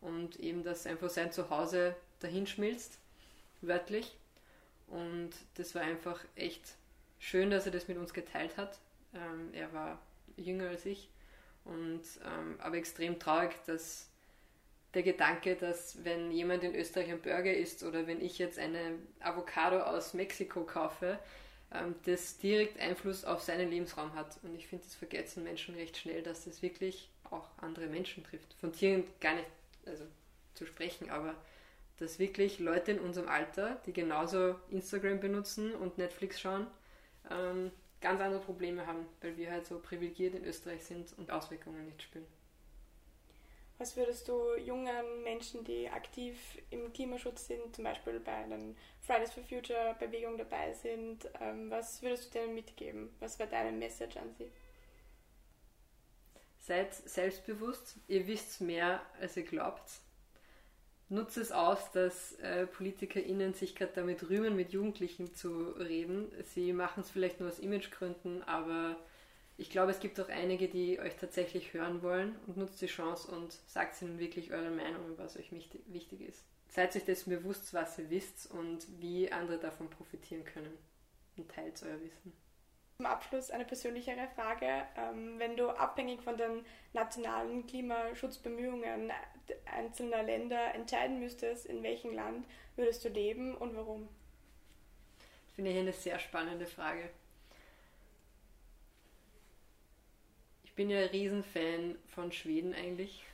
Und 0.00 0.38
eben, 0.38 0.62
dass 0.62 0.86
einfach 0.86 1.10
sein 1.10 1.32
Zuhause 1.32 1.96
dahinschmilzt, 2.20 2.98
wörtlich. 3.60 4.16
Und 4.86 5.30
das 5.54 5.74
war 5.74 5.82
einfach 5.82 6.20
echt 6.36 6.62
schön, 7.18 7.50
dass 7.50 7.66
er 7.66 7.72
das 7.72 7.88
mit 7.88 7.98
uns 7.98 8.14
geteilt 8.14 8.56
hat. 8.56 8.78
Ähm, 9.14 9.50
er 9.52 9.72
war 9.72 9.98
jünger 10.36 10.68
als 10.68 10.86
ich 10.86 11.08
und, 11.64 12.02
ähm, 12.24 12.56
aber 12.58 12.76
extrem 12.76 13.18
traurig, 13.18 13.52
dass 13.66 14.08
der 14.94 15.02
Gedanke, 15.02 15.54
dass 15.54 16.02
wenn 16.04 16.30
jemand 16.30 16.64
in 16.64 16.74
Österreich 16.74 17.10
ein 17.10 17.20
Burger 17.20 17.52
isst 17.52 17.82
oder 17.82 18.06
wenn 18.06 18.22
ich 18.22 18.38
jetzt 18.38 18.58
eine 18.58 18.98
Avocado 19.20 19.80
aus 19.80 20.14
Mexiko 20.14 20.64
kaufe, 20.64 21.18
ähm, 21.72 21.94
das 22.06 22.38
direkt 22.38 22.80
Einfluss 22.80 23.24
auf 23.24 23.42
seinen 23.42 23.70
Lebensraum 23.70 24.14
hat. 24.14 24.38
Und 24.42 24.54
ich 24.54 24.66
finde, 24.66 24.84
das 24.84 24.94
vergessen 24.94 25.44
Menschen 25.44 25.74
recht 25.74 25.96
schnell, 25.98 26.22
dass 26.22 26.44
das 26.44 26.62
wirklich 26.62 27.10
auch 27.30 27.50
andere 27.58 27.86
Menschen 27.86 28.24
trifft. 28.24 28.54
Von 28.54 28.72
Tieren 28.72 29.04
gar 29.20 29.34
nicht 29.34 29.46
also, 29.86 30.04
zu 30.54 30.66
sprechen, 30.66 31.10
aber 31.10 31.34
dass 31.98 32.18
wirklich 32.18 32.58
Leute 32.58 32.92
in 32.92 33.00
unserem 33.00 33.28
Alter, 33.28 33.80
die 33.86 33.92
genauso 33.92 34.54
Instagram 34.70 35.20
benutzen 35.20 35.74
und 35.74 35.98
Netflix 35.98 36.40
schauen, 36.40 36.66
ähm, 37.30 37.72
ganz 38.00 38.20
andere 38.20 38.40
Probleme 38.40 38.86
haben, 38.86 39.06
weil 39.20 39.36
wir 39.36 39.50
halt 39.50 39.66
so 39.66 39.78
privilegiert 39.80 40.34
in 40.34 40.44
Österreich 40.44 40.84
sind 40.84 41.16
und 41.18 41.30
Auswirkungen 41.30 41.84
nicht 41.86 42.02
spüren. 42.02 42.26
Was 43.78 43.96
würdest 43.96 44.26
du 44.26 44.56
jungen 44.56 45.22
Menschen, 45.22 45.62
die 45.62 45.88
aktiv 45.88 46.36
im 46.70 46.92
Klimaschutz 46.92 47.46
sind, 47.46 47.74
zum 47.76 47.84
Beispiel 47.84 48.18
bei 48.18 48.32
einer 48.32 48.58
Fridays 49.00 49.32
for 49.32 49.44
Future 49.44 49.94
Bewegung 50.00 50.36
dabei 50.36 50.72
sind, 50.72 51.28
ähm, 51.40 51.70
was 51.70 52.02
würdest 52.02 52.34
du 52.34 52.40
denen 52.40 52.54
mitgeben? 52.54 53.10
Was 53.20 53.38
wäre 53.38 53.48
deine 53.48 53.70
Message 53.70 54.16
an 54.16 54.34
sie? 54.36 54.50
Seid 56.68 56.92
selbstbewusst, 56.92 57.96
ihr 58.08 58.26
wisst 58.26 58.60
mehr, 58.60 59.00
als 59.22 59.38
ihr 59.38 59.42
glaubt. 59.44 59.90
nutze 61.08 61.40
es 61.40 61.50
aus, 61.50 61.90
dass 61.92 62.34
äh, 62.40 62.66
PolitikerInnen 62.66 63.54
sich 63.54 63.74
gerade 63.74 63.92
damit 63.94 64.28
rühmen, 64.28 64.54
mit 64.54 64.72
Jugendlichen 64.72 65.34
zu 65.34 65.70
reden. 65.70 66.30
Sie 66.44 66.74
machen 66.74 67.00
es 67.00 67.10
vielleicht 67.10 67.40
nur 67.40 67.48
aus 67.48 67.58
Imagegründen, 67.58 68.42
aber 68.42 68.98
ich 69.56 69.70
glaube, 69.70 69.92
es 69.92 70.00
gibt 70.00 70.20
auch 70.20 70.28
einige, 70.28 70.68
die 70.68 71.00
euch 71.00 71.16
tatsächlich 71.16 71.72
hören 71.72 72.02
wollen 72.02 72.36
und 72.46 72.58
nutzt 72.58 72.82
die 72.82 72.86
Chance 72.86 73.32
und 73.32 73.50
sagt 73.66 74.02
ihnen 74.02 74.18
wirklich 74.18 74.52
eure 74.52 74.70
Meinung, 74.70 75.16
was 75.16 75.38
euch 75.38 75.50
wichtig 75.50 76.20
ist. 76.20 76.44
Seid 76.68 76.94
euch 76.94 77.06
dessen 77.06 77.30
bewusst, 77.30 77.72
was 77.72 77.98
ihr 77.98 78.10
wisst 78.10 78.50
und 78.50 78.86
wie 79.00 79.32
andere 79.32 79.56
davon 79.56 79.88
profitieren 79.88 80.44
können 80.44 80.76
und 81.38 81.50
teilt 81.50 81.82
euer 81.82 81.98
Wissen. 82.02 82.47
Zum 83.00 83.06
Abschluss 83.06 83.52
eine 83.52 83.64
persönlichere 83.64 84.26
Frage. 84.34 84.66
Ähm, 84.96 85.38
wenn 85.38 85.56
du 85.56 85.68
abhängig 85.68 86.20
von 86.20 86.36
den 86.36 86.64
nationalen 86.92 87.64
Klimaschutzbemühungen 87.64 89.12
einzelner 89.66 90.24
Länder 90.24 90.74
entscheiden 90.74 91.20
müsstest, 91.20 91.66
in 91.66 91.84
welchem 91.84 92.12
Land 92.12 92.44
würdest 92.74 93.04
du 93.04 93.08
leben 93.08 93.56
und 93.56 93.76
warum? 93.76 94.08
Das 95.46 95.54
finde 95.54 95.70
ich 95.70 95.78
eine 95.78 95.92
sehr 95.92 96.18
spannende 96.18 96.66
Frage. 96.66 97.08
Ich 100.64 100.74
bin 100.74 100.90
ja 100.90 100.98
ein 100.98 101.10
Riesenfan 101.10 101.94
von 102.08 102.32
Schweden 102.32 102.74
eigentlich, 102.74 103.24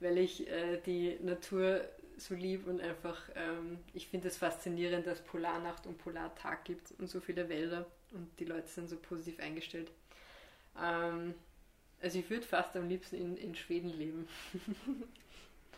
weil 0.00 0.16
ich 0.16 0.48
äh, 0.48 0.80
die 0.80 1.18
Natur 1.20 1.86
so 2.16 2.34
lieb 2.34 2.66
und 2.66 2.80
einfach, 2.80 3.28
ähm, 3.34 3.80
ich 3.92 4.08
finde 4.08 4.28
es 4.28 4.38
faszinierend, 4.38 5.06
dass 5.06 5.20
Polarnacht 5.20 5.86
und 5.86 5.98
Polartag 5.98 6.64
gibt 6.64 6.92
und 6.98 7.08
so 7.10 7.20
viele 7.20 7.50
Wälder 7.50 7.84
und 8.14 8.30
die 8.38 8.44
Leute 8.44 8.68
sind 8.68 8.88
so 8.88 8.96
positiv 8.96 9.40
eingestellt. 9.40 9.90
Ähm, 10.80 11.34
also 12.02 12.18
ich 12.18 12.28
würde 12.30 12.46
fast 12.46 12.76
am 12.76 12.88
liebsten 12.88 13.16
in, 13.16 13.36
in 13.36 13.54
Schweden 13.54 13.88
leben. 13.88 14.28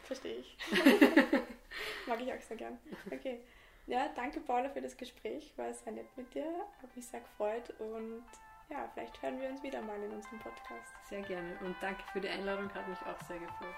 Verstehe 0.05 0.37
ich. 0.37 0.57
Mag 2.07 2.21
ich 2.21 2.33
auch 2.33 2.41
sehr 2.41 2.57
gern. 2.57 2.79
Okay. 3.11 3.41
Ja, 3.87 4.11
danke 4.15 4.41
Paula 4.41 4.69
für 4.69 4.83
das 4.83 4.97
Gespräch. 4.97 5.53
War 5.57 5.73
sehr 5.73 5.93
nett 5.93 6.17
mit 6.17 6.33
dir. 6.35 6.47
Habe 6.83 6.93
mich 6.95 7.07
sehr 7.07 7.21
gefreut 7.21 7.73
und 7.79 8.25
ja, 8.69 8.91
vielleicht 8.93 9.21
hören 9.23 9.41
wir 9.41 9.49
uns 9.49 9.63
wieder 9.63 9.81
mal 9.83 10.03
in 10.03 10.11
unserem 10.11 10.39
Podcast. 10.41 10.93
Sehr 11.09 11.23
gerne 11.23 11.57
und 11.61 11.77
danke 11.81 12.03
für 12.13 12.21
die 12.21 12.29
Einladung, 12.29 12.73
hat 12.75 12.89
mich 12.89 12.99
auch 13.03 13.21
sehr 13.29 13.39
gefreut. 13.39 13.75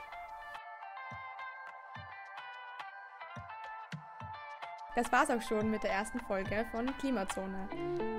Das 4.98 5.12
war's 5.12 5.30
auch 5.30 5.40
schon 5.40 5.70
mit 5.70 5.84
der 5.84 5.92
ersten 5.92 6.18
Folge 6.18 6.66
von 6.72 6.84
Klimazone. 6.98 7.68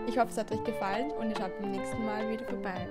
Ich 0.07 0.17
hoffe, 0.17 0.29
es 0.29 0.37
hat 0.37 0.49
euch 0.49 0.63
gefallen 0.63 1.11
und 1.11 1.29
ihr 1.29 1.35
schaut 1.35 1.59
beim 1.59 1.71
nächsten 1.71 2.05
Mal 2.05 2.29
wieder 2.29 2.45
vorbei. 2.45 2.87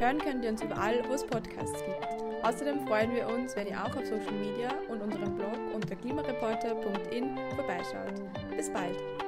Hören 0.00 0.18
könnt 0.18 0.42
ihr 0.42 0.50
uns 0.50 0.60
überall, 0.60 1.04
wo 1.08 1.14
es 1.14 1.24
Podcasts 1.24 1.84
gibt. 1.84 2.04
Außerdem 2.42 2.84
freuen 2.88 3.14
wir 3.14 3.28
uns, 3.28 3.54
wenn 3.54 3.68
ihr 3.68 3.80
auch 3.80 3.94
auf 3.94 4.04
Social 4.04 4.32
Media 4.32 4.70
und 4.88 5.00
unserem 5.00 5.36
Blog 5.36 5.56
unter 5.72 5.94
klimareporter.in 5.94 7.38
vorbeischaut. 7.54 8.20
Bis 8.56 8.72
bald! 8.72 9.27